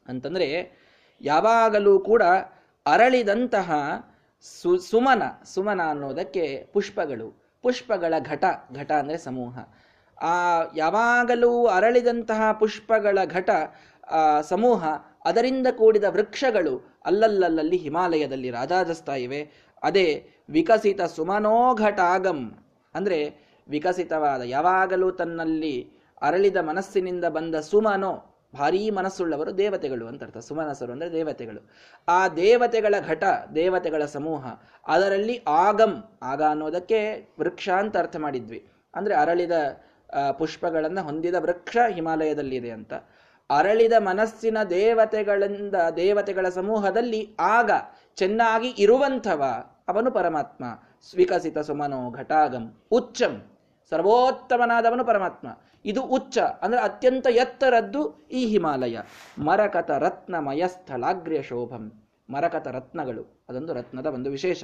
ಅಂತಂದ್ರೆ 0.08 0.48
ಯಾವಾಗಲೂ 1.24 2.00
ಕೂಡ 2.00 2.24
ಅರಳಿದಂತಹ 2.86 3.72
ಸು, 4.42 4.78
ಸುಮನ 4.78 5.24
ಸುಮನ 5.46 5.82
ಅನ್ನೋದಕ್ಕೆ 5.90 6.70
ಪುಷ್ಪಗಳು, 6.74 7.44
ಪುಷ್ಪಗಳ 7.62 8.14
ಘಟ 8.20 8.44
ಘಟ 8.76 8.92
ಅಂದರೆ 8.92 9.18
ಸಮೂಹ. 9.18 9.60
ಆ, 10.22 10.64
ಯಾವಾಗಲೂ 10.76 11.66
ಅರಳಿದಂತಹ 11.66 12.52
ಪುಷ್ಪಗಳ 12.52 13.20
ಘಟ 13.26 13.50
ಸಮೂಹ, 14.42 14.86
ಅದರಿಂದ 15.26 15.68
ಕೂಡಿದ 15.78 16.04
ವೃಕ್ಷಗಳು 16.04 17.02
ಅಲ್ಲಲ್ಲಲ್ಲಿ 17.06 17.78
ಹಿಮಾಲಯದಲ್ಲಿ 17.78 18.50
ರಾಜಾಜಿಸ್ತಾ 18.50 19.16
ಇವೆ 19.16 19.52
ಅದೇ 19.84 20.30
ವಿಕಸಿತ 20.50 21.02
ಸುಮನೋಘಟಾಗಂ 21.02 22.68
ಅಂದರೆ 22.96 23.36
ವಿಕಸಿತವಾದ, 23.70 24.42
ಯಾವಾಗಲೂ 24.42 25.12
ತನ್ನಲ್ಲಿ 25.12 25.92
ಅರಳಿದ 26.22 26.58
ಮನಸ್ಸಿನಿಂದ 26.58 27.26
ಬಂದ 27.26 27.56
ಸುಮನೋ 27.56 28.33
ಭಾರೀ 28.56 28.82
ಮನಸ್ಸುಳ್ಳವರು 28.90 29.52
ದೇವತೆಗಳು 29.58 30.08
ಅಂತ 30.08 30.24
ಅರ್ಥ. 30.24 30.38
ಸುಮನಸರು 30.38 30.92
ಅಂದರೆ 30.92 31.12
ದೇವತೆಗಳು. 31.12 31.62
ಆ 32.08 32.28
ದೇವತೆಗಳ 32.28 32.96
ಘಟ, 33.08 33.24
ದೇವತೆಗಳ 33.56 34.06
ಸಮೂಹ, 34.06 34.46
ಅದರಲ್ಲಿ 34.88 35.36
ಆಗಮ್ 35.48 35.98
ಆಗ 36.24 36.42
ಅನ್ನೋದಕ್ಕೆ 36.44 37.00
ವೃಕ್ಷ 37.40 37.70
ಅಂತ 37.70 37.98
ಅರ್ಥ 37.98 38.16
ಮಾಡಿದ್ವಿ. 38.16 38.60
ಅಂದರೆ 38.96 39.16
ಅರಳಿದ 39.16 39.52
ಪುಷ್ಪಗಳನ್ನು 40.38 41.04
ಹೊಂದಿದ 41.04 41.38
ವೃಕ್ಷ 41.40 41.78
ಹಿಮಾಲಯದಲ್ಲಿದೆ 41.92 42.72
ಅಂತ. 42.72 42.94
ಅರಳಿದ 43.50 43.96
ಮನಸ್ಸಿನ 44.00 44.58
ದೇವತೆಗಳಿಂದ, 44.64 45.76
ದೇವತೆಗಳ 45.96 46.50
ಸಮೂಹದಲ್ಲಿ 46.50 47.22
ಆಗ 47.40 47.72
ಚೆನ್ನಾಗಿ 48.18 48.70
ಇರುವಂಥವ 48.78 49.44
ಅವನು 49.88 50.12
ಪರಮಾತ್ಮ. 50.12 50.64
ವಿಕಸಿತ 51.16 51.60
ಸುಮನೋ 51.60 52.12
ಘಟಾಗಂ 52.12 52.66
ಉಚ್ಚಂ. 52.92 53.34
ಸರ್ವೋತ್ತಮನಾದವನು 53.94 55.04
ಪರಮಾತ್ಮ. 55.06 55.48
ಇದು 55.86 56.02
ಉಚ್ಚ, 56.16 56.38
ಅಂದ್ರೆ 56.62 56.82
ಅತ್ಯಂತ 56.82 57.28
ಎತ್ತರದ್ದು 57.32 58.02
ಈ 58.32 58.42
ಹಿಮಾಲಯ. 58.46 58.98
ಮರಕತ 59.40 59.92
ರತ್ನಮಯ 60.06 60.64
ಸ್ಥಳಾಗ್ರ್ಯ 60.68 61.42
ಶೋಭಂ. 61.42 61.84
ಮರಕತ 62.30 62.68
ರತ್ನಗಳು, 62.68 63.24
ಅದೊಂದು 63.50 63.72
ರತ್ನದ 63.74 64.06
ಒಂದು 64.06 64.30
ವಿಶೇಷ. 64.30 64.64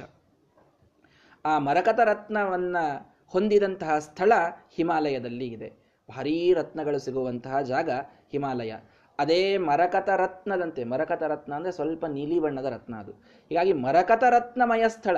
ಆ 1.44 1.52
ಮರಕತ 1.58 2.00
ರತ್ನವನ್ನ 2.00 2.76
ಹೊಂದಿದಂತಹ 3.26 3.98
ಸ್ಥಳ 3.98 4.32
ಹಿಮಾಲಯದಲ್ಲಿ 4.74 5.46
ಇದೆ. 5.46 5.68
ಭಾರೀ 6.08 6.36
ರತ್ನಗಳು 6.54 6.98
ಸಿಗುವಂತಹ 6.98 7.60
ಜಾಗ 7.62 7.90
ಹಿಮಾಲಯ. 8.30 8.72
ಅದೇ 9.18 9.42
ಮರಕತ 9.58 10.08
ರತ್ನದಂತೆ, 10.16 10.82
ಮರಕತ 10.84 11.22
ರತ್ನ 11.22 11.52
ಅಂದ್ರೆ 11.54 11.72
ಸ್ವಲ್ಪ 11.72 12.04
ನೀಲಿ 12.06 12.38
ಬಣ್ಣದ 12.40 12.64
ರತ್ನ 12.64 12.94
ಅದು. 12.96 13.12
ಹೀಗಾಗಿ 13.48 13.72
ಮರಕತ 13.72 14.24
ರತ್ನಮಯ 14.30 14.84
ಸ್ಥಳ 14.88 15.16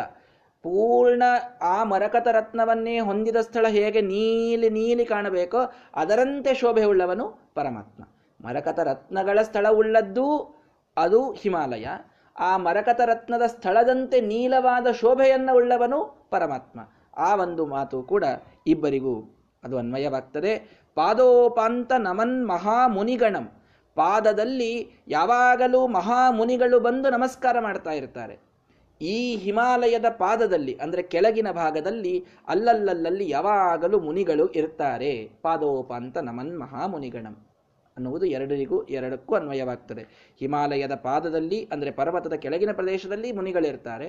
ಪೂರ್ಣ 0.62 1.22
ಆ 1.60 1.84
ಮರಕತ 1.84 2.28
ರತ್ನವನ್ನೇ 2.28 3.00
ಹೊಂದಿದ 3.00 3.36
ಸ್ಥಳ 3.36 3.66
ಹೇಗೆ 3.68 4.00
ನೀಲಿ 4.00 4.70
ನೀಲಿ 4.70 5.04
ಕಾಣಬೇಕೋ 5.04 5.58
ಅದರಂತೆ 5.94 6.54
ಶೋಭೆ 6.54 6.84
ಉಳ್ಳವನು 6.84 7.50
ಪರಮಾತ್ಮ. 7.54 8.04
ಮರಕತ 8.46 8.78
ರತ್ನಗಳ 8.78 9.38
ಸ್ಥಳವುಳ್ಳದ್ದು 9.42 10.54
ಅದು 10.96 11.32
ಹಿಮಾಲಯ. 11.32 11.86
ಆ 12.38 12.56
ಮರಕತ 12.56 13.00
ರತ್ನದ 13.00 13.42
ಸ್ಥಳದಂತೆ 13.46 14.20
ನೀಲವಾದ 14.20 14.86
ಶೋಭೆಯನ್ನು 14.90 15.56
ಉಳ್ಳವನು 15.56 16.28
ಪರಮಾತ್ಮ. 16.30 16.80
ಆ 17.16 17.34
ಒಂದು 17.36 17.66
ಮಾತು 17.66 18.02
ಕೂಡ 18.02 18.24
ಇಬ್ಬರಿಗೂ 18.66 19.38
ಅದು 19.64 19.78
ಅನ್ವಯವಾಗ್ತದೆ. 19.78 20.82
ಪಾದೋಪಾಂತ 20.94 21.92
ನಮನ್ 21.92 22.48
ಮಹಾಮುನಿಗಣಂ. 22.48 23.50
ಪಾದದಲ್ಲಿ 23.94 25.02
ಯಾವಾಗಲೂ 25.08 25.86
ಮಹಾಮುನಿಗಳು 25.86 26.80
ಬಂದು 26.80 27.10
ನಮಸ್ಕಾರ 27.10 27.60
ಮಾಡ್ತಾ 27.60 27.90
ಇರ್ತಾರೆ. 27.90 28.51
ಈ 29.02 29.36
ಹಿಮಾಲಯದ 29.36 30.08
ಪಾದದಲ್ಲಿ, 30.18 30.74
ಅಂದರೆ 30.74 31.02
ಕೆಳಗಿನ 31.02 31.50
ಭಾಗದಲ್ಲಿ, 31.50 32.26
ಅಲ್ಲಲ್ಲಲ್ಲಿ 32.48 33.30
ಯಾವಾಗಲೂ 33.30 34.00
ಮುನಿಗಳು 34.00 34.46
ಇರ್ತಾರೆ. 34.52 35.14
ಪಾದೋಪಾಂತ 35.42 36.18
ನಮನ್ 36.18 36.52
ಮಹಾಮುನಿಗಣಂ 36.58 37.36
ಅನ್ನುವುದು 37.96 38.26
ಎರಡರಿಗೂ 38.26 38.76
ಎರಡಕ್ಕೂ 38.84 39.34
ಅನ್ವಯವಾಗ್ತದೆ. 39.34 40.02
ಹಿಮಾಲಯದ 40.40 40.94
ಪಾದದಲ್ಲಿ, 40.94 41.58
ಅಂದರೆ 41.72 41.90
ಪರ್ವತದ 41.90 42.32
ಕೆಳಗಿನ 42.34 42.72
ಪ್ರದೇಶದಲ್ಲಿ 42.72 43.32
ಮುನಿಗಳಿರ್ತಾರೆ. 43.32 44.06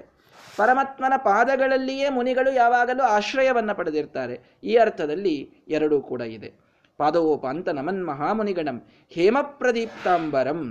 ಪರಮಾತ್ಮನ 0.58 1.13
ಪಾದಗಳಲ್ಲಿಯೇ 1.17 2.10
ಮುನಿಗಳು 2.10 2.51
ಯಾವಾಗಲೂ 2.53 3.03
ಆಶ್ರಯವನ್ನು 3.03 3.73
ಪಡೆದಿರ್ತಾರೆ. 3.75 4.36
ಈ 4.63 4.75
ಅರ್ಥದಲ್ಲಿ 4.75 5.36
ಎರಡೂ 5.67 6.01
ಕೂಡ 6.01 6.21
ಇದೆ. 6.21 6.49
ಪಾದೋಪಾಂತ 6.99 7.69
ನಮನ್ 7.69 8.01
ಮಹಾಮುನಿಗಣಂ 8.06 8.77
ಹೇಮಪ್ರದೀಪ್ತಾಂಬರಂ. 9.12 10.62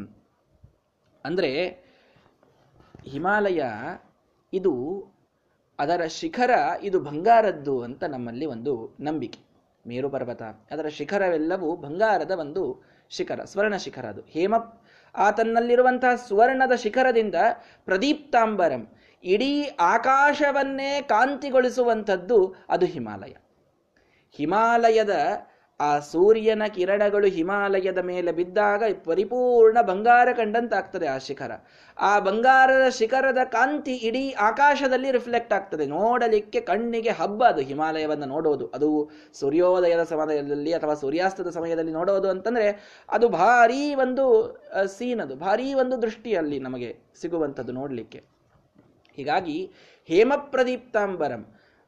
ಅಂದರೆ 1.24 1.50
ಹಿಮಾಲಯ 3.12 3.62
ಇದು 4.52 4.72
ಅದರ 5.78 6.04
ಶಿಖರ, 6.04 6.50
ಇದು 6.82 7.00
ಬಂಗಾರದ್ದು 7.00 7.82
ಅಂತ 7.82 8.04
ನಮ್ಮಲ್ಲಿ 8.04 8.46
ಒಂದು 8.46 8.96
ನಂಬಿಕೆ. 9.00 9.38
ಮೇರು 9.86 10.10
ಪರ್ವತ 10.10 10.42
ಅದರ 10.42 10.86
ಶಿಖರವೆಲ್ಲವೂ 10.88 11.76
ಬಂಗಾರದ 11.76 12.30
ಒಂದು 12.30 12.82
ಶಿಖರ, 13.08 13.40
ಸ್ವರ್ಣ 13.44 13.76
ಶಿಖರ 13.76 14.06
ಅದು. 14.06 14.20
ಹೇಮ 14.20 14.54
ಆತನಲ್ಲಿರುವಂತಹ 15.14 16.14
ಸುವರ್ಣದ 16.14 16.72
ಶಿಖರದಿಂದ 16.72 17.34
ಪ್ರದೀಪ್ತಾಂಬರಂ 17.84 18.88
ಇಡೀ 19.24 19.62
ಆಕಾಶವನ್ನೇ 19.80 21.02
ಕಾಂತಿಗೊಳಿಸುವಂಥದ್ದು 21.02 22.54
ಅದು 22.68 22.86
ಹಿಮಾಲಯ. 22.86 23.34
ಹಿಮಾಲಯದ 24.30 25.10
ಆ 25.82 25.90
ಸೂರ್ಯನ 26.12 26.62
ಕಿರಣಗಳು 26.74 27.28
ಹಿಮಾಲಯದ 27.36 28.00
ಮೇಲೆ 28.10 28.32
ಬಿದ್ದಾಗ 28.32 28.82
ಪರಿಪೂರ್ಣ 29.04 29.78
ಬಂಗಾರ 29.80 30.28
ಕಂಡಂತಾಗ್ತದೆ 30.36 31.06
ಆ 31.06 31.18
ಶಿಖರ. 31.18 31.52
ಆ 32.00 32.12
ಬಂಗಾರದ 32.18 32.88
ಶಿಖರದ 32.88 33.38
ಕಾಂತಿ 33.44 33.94
ಇಡೀ 34.08 34.24
ಆಕಾಶದಲ್ಲಿ 34.40 35.10
ರಿಫ್ಲೆಕ್ಟ್ 35.10 35.52
ಆಗ್ತದೆ. 35.52 35.86
ನೋಡಲಿಕ್ಕೆ 35.86 36.60
ಕಣ್ಣಿಗೆ 36.60 37.12
ಹಬ್ಬ 37.20 37.44
ಅದು, 37.44 37.60
ಹಿಮಾಲಯವನ್ನು 37.60 38.26
ನೋಡೋದು. 38.26 38.66
ಅದು 38.66 38.90
ಸೂರ್ಯೋದಯದ 39.40 40.02
ಸಮಯದಲ್ಲಿ 40.02 40.72
ಅಥವಾ 40.72 40.94
ಸೂರ್ಯಾಸ್ತದ 40.94 41.50
ಸಮಯದಲ್ಲಿ 41.50 41.92
ನೋಡೋದು 41.92 42.28
ಅಂತಂದ್ರೆ 42.28 42.68
ಅದು 43.10 43.28
ಭಾರೀ 43.28 43.82
ಒಂದು 43.94 44.26
ಸೀನ್ 44.98 45.20
ಅದು. 45.20 45.36
ಭಾರೀ 45.36 45.68
ಒಂದು 45.74 46.02
ದೃಷ್ಟಿಯಲ್ಲಿ 46.02 46.58
ನಮಗೆ 46.58 46.90
ಸಿಗುವಂಥದ್ದು 47.20 47.72
ನೋಡಲಿಕ್ಕೆ. 47.72 48.20
ಹೀಗಾಗಿ 49.16 49.58
ಹೇಮಪ್ರದೀಪ್ತಾಂಬರಂ 50.08 51.42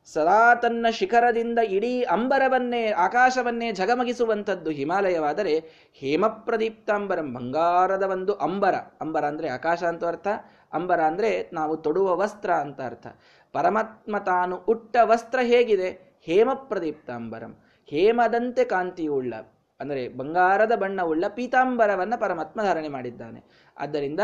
ಸದಾ 0.09 0.41
ತನ್ನ 0.63 0.87
ಶಿಖರದಿಂದ 0.99 1.61
ಇಡೀ 1.77 1.93
ಅಂಬರವನ್ನೇ, 2.15 2.83
ಆಕಾಶವನ್ನೇ 3.05 3.69
ಝಗಮಗಿಸುವಂಥದ್ದು 3.73 4.71
ಹಿಮಾಲಯವಾದರೆ 4.71 5.55
ಹೇಮಪ್ರದೀಪ್ತಾಂಬರಂ, 6.03 7.29
ಬಂಗಾರದ 7.37 8.07
ಒಂದು 8.15 8.33
ಅಂಬರ. 8.47 8.75
ಅಂಬರ 9.01 9.25
ಅಂದರೆ 9.25 9.49
ಆಕಾಶ 9.49 9.83
ಅಂತ 9.93 10.05
ಅರ್ಥ. 10.05 10.29
ಅಂಬರ 10.73 11.01
ಅಂದರೆ 11.11 11.31
ನಾವು 11.53 11.75
ತೊಡುವ 11.87 12.11
ವಸ್ತ್ರ 12.23 12.51
ಅಂತ 12.65 12.81
ಅರ್ಥ. 12.81 13.07
ಪರಮಾತ್ಮ 13.55 14.19
ತಾನು 14.31 14.55
ಉಟ್ಟ 14.69 14.97
ವಸ್ತ್ರ 15.13 15.41
ಹೇಗಿದೆ? 15.53 15.91
ಹೇಮಪ್ರದೀಪ್ತಾಂಬರಂ. 16.27 17.55
ಹೇಮದಂತೆ 17.89 18.63
ಕಾಂತಿಯುಳ್ಳ, 18.65 19.35
ಅಂದರೆ 19.81 20.03
ಬಂಗಾರದ 20.21 20.75
ಬಣ್ಣವುಳ್ಳ 20.83 21.25
ಪೀತಾಂಬರವನ್ನು 21.37 22.17
ಪರಮಾತ್ಮ 22.21 22.59
ಧಾರಣೆ 22.63 22.91
ಮಾಡಿದ್ದಾನೆ. 22.97 23.41
ಆದ್ದರಿಂದ 23.77 24.21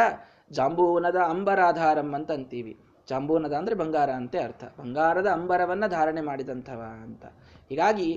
ಜಾಂಬೂನದ 0.51 1.19
ಅಂಬರಾಧಾರಂ 1.33 2.09
ಅಂತ 2.19 2.31
ಅಂತೀವಿ 2.31 2.73
ಚಾಂಬೂನದ 3.11 3.55
ಅಂದರೆ 3.61 3.75
ಬಂಗಾರ 3.75 4.11
ಅಂತೆ 4.11 4.39
ಅರ್ಥ. 4.39 4.65
ಬಂಗಾರದ 4.81 5.29
ಅಂಬರವನ್ನು 5.29 5.87
ಧಾರಣೆ 5.91 6.21
ಮಾಡಿದಂಥವ 6.21 6.81
ಅಂತ. 7.03 7.25
ಹೀಗಾಗಿ 7.69 8.09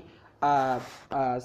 ಆ 0.42 0.52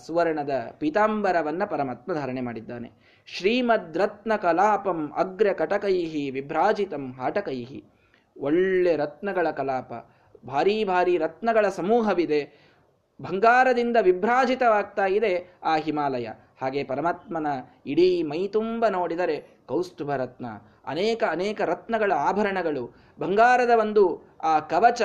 ಸುವರ್ಣದ 0.05 0.53
ಪೀತಾಂಬರವನ್ನು 0.79 1.65
ಪರಮಾತ್ಮ 1.69 2.13
ಧಾರಣೆ 2.13 2.41
ಮಾಡಿದ್ದಾನೆ. 2.41 2.89
ಶ್ರೀಮದ್ 3.27 3.97
ರತ್ನ 3.97 4.33
ಕಲಾಪಂ 4.35 4.99
ಅಗ್ರ 5.15 5.49
ಕಟಕೈಹಿ 5.53 6.23
ವಿಭ್ರಾಜಿತಂ 6.29 7.03
ಹಾಟಕೈಹಿ. 7.19 7.81
ಒಳ್ಳೆ 8.37 8.93
ರತ್ನಗಳ 8.95 9.47
ಕಲಾಪ. 9.51 9.91
ಭಾರೀ 10.47 10.75
ಭಾರಿ 10.83 11.13
ರತ್ನಗಳ 11.17 11.65
ಸಮೂಹವಿದೆ. 11.69 12.41
ಬಂಗಾರದಿಂದ 13.19 13.97
ವಿಭ್ರಾಜಿತವಾಗ್ತಾ 14.01 15.05
ಇದೆ 15.17 15.33
ಆ 15.63 15.73
ಹಿಮಾಲಯ. 15.85 16.27
ಹಾಗೆ 16.61 16.81
ಪರಮಾತ್ಮನ 16.83 17.47
ಇಡೀ 17.85 18.07
ಮೈತುಂಬ 18.23 18.83
ನೋಡಿದರೆ 18.87 19.37
ಕೌಸ್ತುಭ 19.67 20.11
ರತ್ನ 20.15 20.45
ಅನೇಕ 20.93 21.21
ಅನೇಕ 21.35 21.59
ರತ್ನಗಳ 21.71 22.11
ಆಭರಣಗಳು, 22.29 22.83
ಬಂಗಾರದ 23.19 23.73
ಒಂದು, 23.83 24.03
ಆ 24.51 24.53
ಕವಚ 24.71 25.01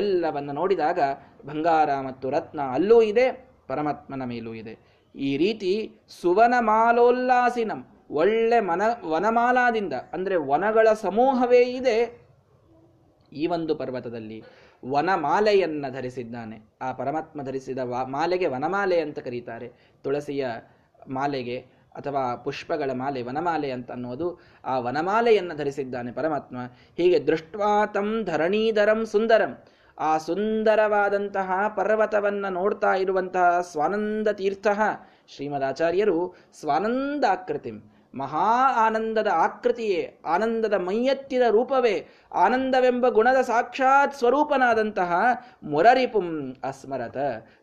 ಎಲ್ಲವನ್ನು 0.00 0.52
ನೋಡಿದಾಗ 0.60 1.00
ಬಂಗಾರ 1.48 1.90
ಮತ್ತು 2.08 2.26
ರತ್ನ 2.36 2.60
ಅಲ್ಲೂ 2.76 2.98
ಇದೆ, 3.12 3.26
ಪರಮಾತ್ಮನ 3.70 4.22
ಮೇಲೂ 4.32 4.52
ಇದೆ. 4.62 4.74
ಈ 5.14 5.30
ರೀತಿ 5.42 5.72
ಸುವನ 6.20 6.54
ಮಾಲೋಲ್ಲಾಸಿನಂ 6.70 7.80
ಒಳ್ಳೆ 8.20 8.58
ಮನ, 8.70 8.82
ವನಮಾಲಾದಿಂದ, 9.12 9.94
ಅಂದರೆ 10.14 10.36
ವನಗಳ 10.50 10.88
ಸಮೂಹವೇ 11.06 11.62
ಇದೆ, 11.78 11.96
ಈ 13.32 13.46
ಒಂದು 13.56 13.72
ಪರ್ವತದಲ್ಲಿ 13.80 14.38
ವನಮಾಲೆಯನ್ನು 14.82 15.88
ಧರಿಸಿದ್ದಾನೆ. 15.96 16.56
ಆ 16.86 16.88
ಪರಮಾತ್ಮ 16.98 17.42
ಧರಿಸಿದ 17.48 17.80
ಮಾಲೆಗೆ 18.16 18.48
ವನಮಾಲೆ 18.54 18.98
ಅಂತ 19.04 19.18
ಕರೀತಾರೆ. 19.26 19.68
ತುಳಸಿಯ 20.04 20.44
ಮಾಲೆಗೆ 21.16 21.56
ಅಥವಾ 21.94 22.36
ಪುಷ್ಪಗಳ 22.36 22.90
ಮಾಲೆ, 22.92 23.22
ವನಮಾಲೆ 23.22 23.70
ಅಂತ 23.70 23.90
ಅನ್ನೋದು 23.90 24.40
ಆ 24.64 24.78
ವನಮಾಲೆಯನ್ನು 24.78 25.56
ಧರಿಸಿದ್ದಾನೆ 25.56 26.12
ಪರಮಾತ್ಮ. 26.12 26.56
ಹೀಗೆ 26.96 27.26
ದೃಷ್ಟ್ವಾತಂ 27.26 28.24
ಧರಣೀಧರಂ 28.24 29.06
ಸುಂದರಂ. 29.06 29.64
ಆ 29.98 30.18
ಸುಂದರವಾದಂತಹ 30.18 31.52
ಪರ್ವತವನ್ನು 31.76 32.52
ನೋಡ್ತಾ 32.52 32.94
ಇರುವಂತಹ 32.94 33.60
ಸ್ವಾನಂದ 33.60 34.28
ತೀರ್ಥ 34.28 34.66
ಶ್ರೀಮದಾಚಾರ್ಯರು 35.28 36.34
ಸ್ವಾನಂದಾಕೃತಿಂ. 36.60 37.93
ಮಹಾ 38.14 38.48
ಆನಂದದ 38.86 39.26
ಆಕೃತಿಯೇ, 39.34 40.20
ಆನಂದದ 40.26 40.74
ಮೈಯೆತ್ತಿದ 40.74 41.42
ರೂಪವೇ, 41.50 41.96
ಆನಂದವೆಂಬ 42.32 43.08
ಗುಣದ 43.08 43.40
ಸಾಕ್ಷಾತ್ 43.40 44.14
ಸ್ವರೂಪನಾದಂತಹ 44.14 45.12
ಮುರರಿಪುಂ 45.64 46.56
ಅಸ್ಮರತ. 46.64 47.16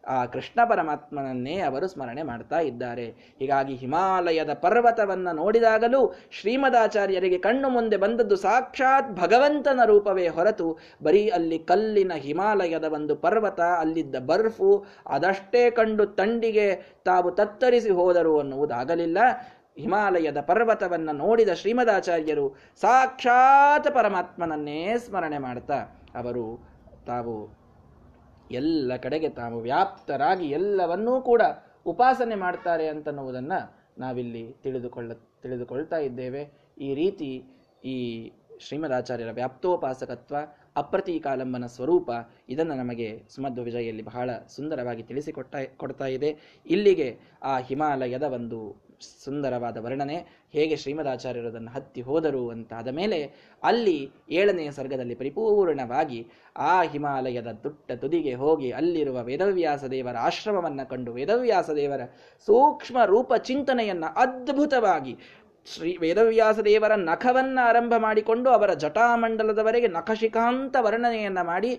ಆ 0.08 0.26
ಕೃಷ್ಣ 0.26 0.60
ಪರಮಾತ್ಮನನ್ನೇ 0.70 1.60
ಅವರು 1.60 1.88
ಸ್ಮರಣೆ 1.88 2.24
ಮಾಡ್ತಾ 2.24 2.60
ಇದ್ದಾರೆ. 2.60 3.08
ಹೀಗಾಗಿ 3.40 3.76
ಹಿಮಾಲಯದ 3.76 4.54
ಪರ್ವತವನ್ನು 4.54 5.36
ನೋಡಿದಾಗಲೂ 5.36 6.02
ಶ್ರೀಮದಾಚಾರ್ಯರಿಗೆ 6.40 7.38
ಕಣ್ಣು 7.38 7.70
ಮುಂದೆ 7.70 7.98
ಬಂದದ್ದು 7.98 8.36
ಸಾಕ್ಷಾತ್ 8.36 9.10
ಭಗವಂತನ 9.20 9.80
ರೂಪವೇ 9.86 10.28
ಹೊರತು, 10.28 10.78
ಬರೀ 11.04 11.28
ಅಲ್ಲಿ 11.28 11.60
ಕಲ್ಲಿನ 11.60 12.12
ಹಿಮಾಲಯದ 12.14 12.84
ಒಂದು 12.84 13.16
ಪರ್ವತ, 13.16 13.62
ಅಲ್ಲಿದ್ದ 13.62 14.16
ಬರ್ಫು 14.16 14.86
ಅದಷ್ಟೇ 15.08 15.72
ಕಂಡು 15.72 16.06
ತಂಡಿಗೆ 16.06 16.68
ತಾವು 17.06 17.32
ತತ್ತರಿಸಿ 17.32 17.90
ಹೋದರು 17.90 18.40
ಅನ್ನುವುದಾಗಲಿಲ್ಲ. 18.40 19.18
ಹಿಮಾಲಯದ 19.78 20.40
ಪರ್ವತವನ್ನು 20.42 21.14
ನೋಡಿದ 21.14 21.50
ಶ್ರೀಮದಾಚಾರ್ಯರು 21.54 22.46
ಸಾಕ್ಷಾತ್ 22.82 23.94
ಪರಮಾತ್ಮನನ್ನೇ 23.94 24.98
ಸ್ಮರಣೆ 24.98 25.38
ಮಾಡ್ತಾ, 25.38 25.80
ಅವರು 26.16 26.46
ತಾವು 27.06 27.36
ಎಲ್ಲ 28.52 28.96
ಕಡೆಗೆ 28.96 29.30
ತಾವು 29.30 29.62
ವ್ಯಾಪ್ತರಾಗಿ 29.62 30.48
ಎಲ್ಲವನ್ನೂ 30.50 31.22
ಕೂಡ 31.22 31.42
ಉಪಾಸನೆ 31.86 32.36
ಮಾಡ್ತಾರೆ 32.36 32.88
ಅಂತನ್ನುವುದನ್ನು 32.88 33.60
ನಾವಿಲ್ಲಿ 33.98 34.56
ತಿಳಿದುಕೊಳ್ಳ, 34.64 35.12
ತಿಳಿದುಕೊಳ್ತಾ 35.44 35.98
ಇದ್ದೇವೆ. 35.98 36.44
ಈ 36.78 36.96
ರೀತಿ 36.96 37.32
ಈ 37.84 37.96
ಶ್ರೀಮದಾಚಾರ್ಯರ 38.60 39.32
ವ್ಯಾಪ್ತೋಪಾಸಕತ್ವ, 39.32 40.36
ಅಪ್ರತೀಕಾಲಂಬನ 40.76 41.66
ಸ್ವರೂಪ, 41.66 42.10
ಇದನ್ನು 42.50 42.76
ನಮಗೆ 42.76 43.24
ಸುಮಧ್ವ 43.30 43.64
ವಿಜಯಲ್ಲಿ 43.64 44.04
ಬಹಳ 44.04 44.30
ಸುಂದರವಾಗಿ 44.56 45.04
ತಿಳಿಸಿಕೊಟ್ಟ 45.04 45.56
ಕೊಡ್ತಾ 45.78 46.06
ಇದೆ. 46.06 46.62
ಇಲ್ಲಿಗೆ 46.66 47.20
ಆ 47.44 47.58
ಹಿಮಾಲಯದ 47.58 48.24
ಒಂದು 48.24 48.91
ಸುಂದರವಾದ 49.24 49.78
ವರ್ಣನೆ 49.78 50.18
ಹೇಗೆ 50.54 50.76
ಶ್ರೀಮದಾಚಾರ್ಯರು 50.76 51.50
ಅದನ್ನು 51.50 51.72
ಹತ್ತಿ 51.72 52.02
ಹೋದರು 52.02 52.44
ಅಂತಾದ 52.50 52.90
ಮೇಲೆ 52.92 53.20
ಅಲ್ಲಿ 53.64 53.98
ಏಳನೆಯ 54.32 54.72
ಸರ್ಗದಲ್ಲಿ 54.72 55.16
ಪರಿಪೂರ್ಣವಾಗಿ 55.16 56.20
ಆ 56.66 56.76
ಹಿಮಾಲಯದ 56.84 57.52
ತುಟ್ಟ 57.64 57.92
ತುದಿಗೆ 57.96 58.34
ಹೋಗಿ 58.36 58.72
ಅಲ್ಲಿರುವ 58.72 59.20
ವೇದವ್ಯಾಸ 59.24 59.86
ದೇವರ 59.92 60.18
ಆಶ್ರಮವನ್ನು 60.22 60.86
ಕಂಡು 60.90 61.14
ವೇದವ್ಯಾಸ 61.14 61.70
ದೇವರ 61.76 62.04
ಸೂಕ್ಷ್ಮ 62.48 62.98
ರೂಪ 63.06 63.32
ಚಿಂತನೆಯನ್ನು 63.44 64.12
ಅದ್ಭುತವಾಗಿ 64.18 65.16
ಶ್ರೀ 65.68 65.90
ವೇದವ್ಯಾಸ 65.98 66.60
ದೇವರ 66.60 66.94
ನಖವನ್ನು 67.04 67.62
ಆರಂಭ 67.66 67.94
ಮಾಡಿಕೊಂಡು 67.98 68.50
ಅವರ 68.50 68.72
ಜಟಾಮಂಡಲದವರೆಗೆ 68.74 69.90
ನಖಶಿಖಾಂತ 69.90 70.76
ವರ್ಣನೆಯನ್ನು 70.80 71.44
ಮಾಡಿ 71.46 71.72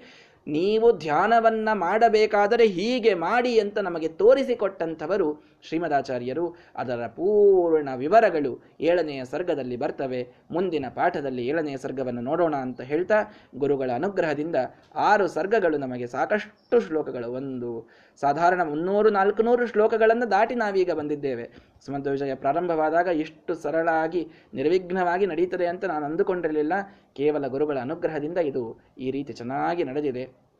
ನೀವು 0.46 0.98
ಧ್ಯಾನವನ್ನ 0.98 1.68
ಮಾಡಬೇಕಾದರೆ 1.72 2.66
ಹೀಗೆ 2.66 3.14
ಮಾಡಿ 3.14 3.60
ಅಂತ 3.60 3.78
ನಮಗೆ 3.78 4.08
ತೋರಿಸಿಕೊಟ್ಟಂಥವರು 4.08 5.42
ಶ್ರೀಮದಾಚಾರ್ಯರು. 5.62 6.56
ಅದರ 6.76 7.06
ಪೂರ್ಣ 7.06 7.88
ವಿವರಗಳು 7.96 8.62
ಏಳನೆಯ 8.80 9.24
ಸರ್ಗದಲ್ಲಿ 9.24 9.76
ಬರ್ತವೆ. 9.76 10.28
ಮುಂದಿನ 10.50 10.86
ಪಾಠದಲ್ಲಿ 10.94 11.46
ಏಳನೆಯ 11.46 11.76
ಸರ್ಗವನ್ನು 11.76 12.20
ನೋಡೋಣ 12.20 12.56
ಅಂತ 12.56 12.80
ಹೇಳ್ತಾ 12.80 13.14
ಗುರುಗಳ 13.56 13.90
ಅನುಗ್ರಹದಿಂದ 13.94 14.56
ಆರು 14.94 15.28
ಸರ್ಗಗಳು 15.28 15.78
ನಮಗೆ 15.78 16.06
ಸಾಕಷ್ಟು 16.06 16.80
ಶ್ಲೋಕಗಳು. 16.80 17.32
ಒಂದು, 17.32 17.88
ಸಾಧಾರಣ 18.20 18.62
ಮುನ್ನೂರು, 18.62 19.10
ನಾಲ್ಕುನೂರು 19.10 19.66
ಶ್ಲೋಕಗಳನ್ನು 19.66 20.30
ದಾಟಿ 20.30 20.54
ನಾವೀಗ 20.54 20.90
ಬಂದಿದ್ದೇವೆ. 20.90 21.50
ಸುಮಂತ 21.86 22.06
ವಿಜಯ 22.06 22.34
ಪ್ರಾರಂಭವಾದಾಗ 22.34 23.06
ಇಷ್ಟು 23.06 23.54
ಸರಳಾಗಿ 23.54 24.28
ನಿರ್ವಿಘ್ನವಾಗಿ 24.54 25.26
ನಡೀತದೆ 25.26 25.66
ಅಂತ 25.66 25.84
ನಾನು 25.84 26.06
ಅಂದುಕೊಂಡಿರಲಿಲ್ಲ. 26.06 26.72
ಕೇವಲ 27.16 27.46
ಗುರುಗಳ 27.46 27.78
ಅನುಗ್ರಹದಿಂದ 27.78 28.38
ಇದು 28.38 28.80
ಈ 28.98 29.10
ರೀತಿ 29.10 29.32
ಚೆನ್ನಾಗಿ 29.32 29.84
ನಡೆದಿದೆ. 29.84 30.52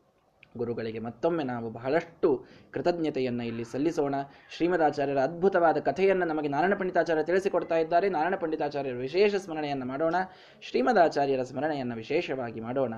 ಗುರುಗಳಿಗೆ 0.56 0.98
ಮತ್ತೊಮ್ಮೆ 0.98 1.44
ನಾವು 1.44 1.70
ಬಹಳಷ್ಟು 1.70 2.44
ಕೃತಜ್ಞತೆಯನ್ನು 2.70 3.44
ಇಲ್ಲಿ 3.44 3.64
ಸಲ್ಲಿಸೋಣ. 3.64 4.14
ಶ್ರೀಮದಾಚಾರ್ಯರ 4.56 5.18
ಅದ್ಭುತವಾದ 5.18 5.78
ಕಥೆಯನ್ನು 5.78 6.26
ನಮಗೆ 6.26 6.48
ನಾರಾಯಣ 6.48 6.74
ಪಂಡಿತಾಚಾರ್ಯ 6.74 7.22
ತಿಳಿಸಿಕೊಡ್ತಾ 7.22 7.76
ಇದ್ದಾರೆ. 7.76 8.08
ನಾರಾಯಣ 8.08 8.36
ಪಂಡಿತಾಚಾರ್ಯರ 8.36 8.96
ವಿಶೇಷ 8.96 9.34
ಸ್ಮರಣೆಯನ್ನು 9.34 9.86
ಮಾಡೋಣ. 9.86 10.14
ಶ್ರೀಮದಾಚಾರ್ಯರ 10.60 11.42
ಸ್ಮರಣೆಯನ್ನು 11.42 11.94
ವಿಶೇಷವಾಗಿ 11.94 12.60
ಮಾಡೋಣ. 12.60 12.94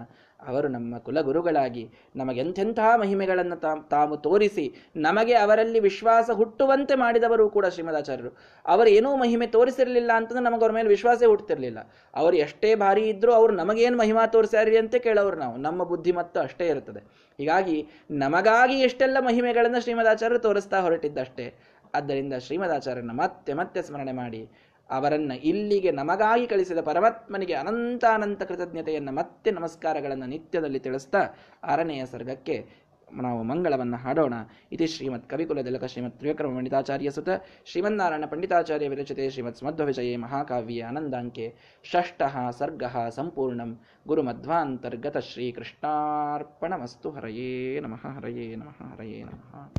ಅವರು 0.47 0.69
ನಮ್ಮ 0.69 0.99
ಕುಲಗುರುಗಳಾಗಿ 0.99 1.91
ನಮಗೆಂಥೆಂಥ 2.17 2.79
ಮಹಿಮೆಗಳನ್ನು 3.01 3.57
ತಾವು 3.89 4.17
ತೋರಿಸಿ 4.17 4.67
ನಮಗೆ 4.97 5.35
ಅವರಲ್ಲಿ 5.35 5.81
ವಿಶ್ವಾಸ 5.81 6.31
ಹುಟ್ಟುವಂತೆ 6.31 6.95
ಮಾಡಿದವರು 6.95 7.51
ಕೂಡ 7.51 7.67
ಶ್ರೀಮದಾಚಾರ್ಯರು. 7.67 8.31
ಅವರು 8.67 8.91
ಏನೂ 8.91 9.17
ಮಹಿಮೆ 9.17 9.47
ತೋರಿಸಿರಲಿಲ್ಲ 9.47 10.11
ಅಂತಂದ್ರೆ 10.15 10.45
ನಮಗೆ 10.45 10.61
ಅವ್ರ 10.61 10.75
ಮೇಲೆ 10.75 10.89
ವಿಶ್ವಾಸೇ 10.89 11.27
ಹುಟ್ಟುತ್ತಿರಲಿಲ್ಲ 11.27 11.79
ಅವರು 12.15 12.37
ಎಷ್ಟೇ 12.37 12.75
ಭಾರಿ 12.75 13.09
ಇದ್ದರೂ 13.09 13.33
ಅವರು 13.33 13.55
ನಮಗೇನು 13.55 13.99
ಮಹಿಮಾ 13.99 14.27
ತೋರಿಸ್ಯಾರಿ 14.27 14.79
ಅಂತ 14.79 14.95
ಕೇಳೋರು 14.95 15.37
ನಾವು. 15.37 15.57
ನಮ್ಮ 15.57 15.83
ಬುದ್ಧಿಮತ್ತು 15.85 16.41
ಅಷ್ಟೇ 16.41 16.67
ಇರುತ್ತದೆ. 16.67 17.01
ಹೀಗಾಗಿ 17.39 17.89
ನಮಗಾಗಿ 18.11 18.75
ಎಷ್ಟೆಲ್ಲ 18.81 19.17
ಮಹಿಮೆಗಳನ್ನು 19.21 19.83
ಶ್ರೀಮದಾಚಾರ್ಯರು 19.83 20.43
ತೋರಿಸ್ತಾ 20.43 20.81
ಹೊರಟಿದ್ದಷ್ಟೇ. 20.81 21.55
ಆದ್ದರಿಂದ 21.95 22.35
ಶ್ರೀಮದಾಚಾರ್ಯನ 22.35 23.11
ಮತ್ತೆ 23.11 23.53
ಮತ್ತೆ 23.53 23.83
ಸ್ಮರಣೆ 23.83 24.13
ಮಾಡಿ 24.13 24.49
ಅವರನ್ನ 24.91 25.33
ಇಲ್ಲಿಗೆ 25.33 25.91
ನಮಗಾಗಿ 25.91 26.47
ಕಳಿಸಿದ 26.47 26.79
ಪರಮಾತ್ಮನಿಗೆ 26.79 27.53
ಅನಂತಾನಂತ 27.53 28.05
ಅನಂತ 28.05 28.43
ಕೃತಜ್ಞತೆಯನ್ನು 28.43 29.13
ಮತ್ತೆ 29.13 29.51
ನಮಸ್ಕಾರಗಳನ್ನು 29.51 30.27
ನಿತ್ಯದಲ್ಲಿ 30.27 30.79
ತಿಳಿಸ್ತಾ 30.79 31.19
ಆರನೆಯ 31.65 32.07
ಸರ್ಗಕ್ಕೆ 32.07 32.85
ನಾವು 33.23 33.43
ಮಂಗಳವನ್ನು 33.43 33.97
ಹಾಡೋಣ. 33.97 34.35
ಇತಿ 34.73 34.87
ಶ್ರೀಮತ್ 34.87 35.31
ಕವಿಕುಲದಲಕ 35.31 35.85
ಶ್ರೀಮತ್ 35.85 36.19
ತ್ರಿವಿಕ್ರಮ 36.19 36.57
ಪಂಡಿತಾಚಾರ್ಯ 36.57 37.11
ಸುತ, 37.11 37.29
ಶ್ರೀಮನ್ನಾರಾಯಣ 37.65 38.25
ಪಂಡಿತಾಚಾರ್ಯ 38.27 38.89
ವಿರಚಿತೆ 38.89 39.31
ಶ್ರೀಮತ್ 39.31 39.57
ಸ್ಮಧ್ವವಿಜಯೇ 39.57 40.17
ಮಹಾಕಾವ್ಯ 40.17 40.85
ಆನಂದಾಂಕೆ. 40.85 41.57
ಷಷ್ಟ 41.85 42.23
ಸರ್ಗ 42.51 42.85
ಸಂಪೂರ್ಣಂ. 43.11 43.81
ಗುರುಮಧ್ವಾಂತರ್ಗತ 44.07 45.17
ಶ್ರೀಕೃಷ್ಣಾರ್ಪಣಮಸ್ತು. 45.19 47.11
ಹರಯೇ 47.11 47.81
ನಮಃ 47.81 48.07
ಹರಯೇ 48.17 48.55
ನಮಃ 48.55 48.95
ಹರಯೇ 48.95 49.23
ನಮಃ. 49.23 49.73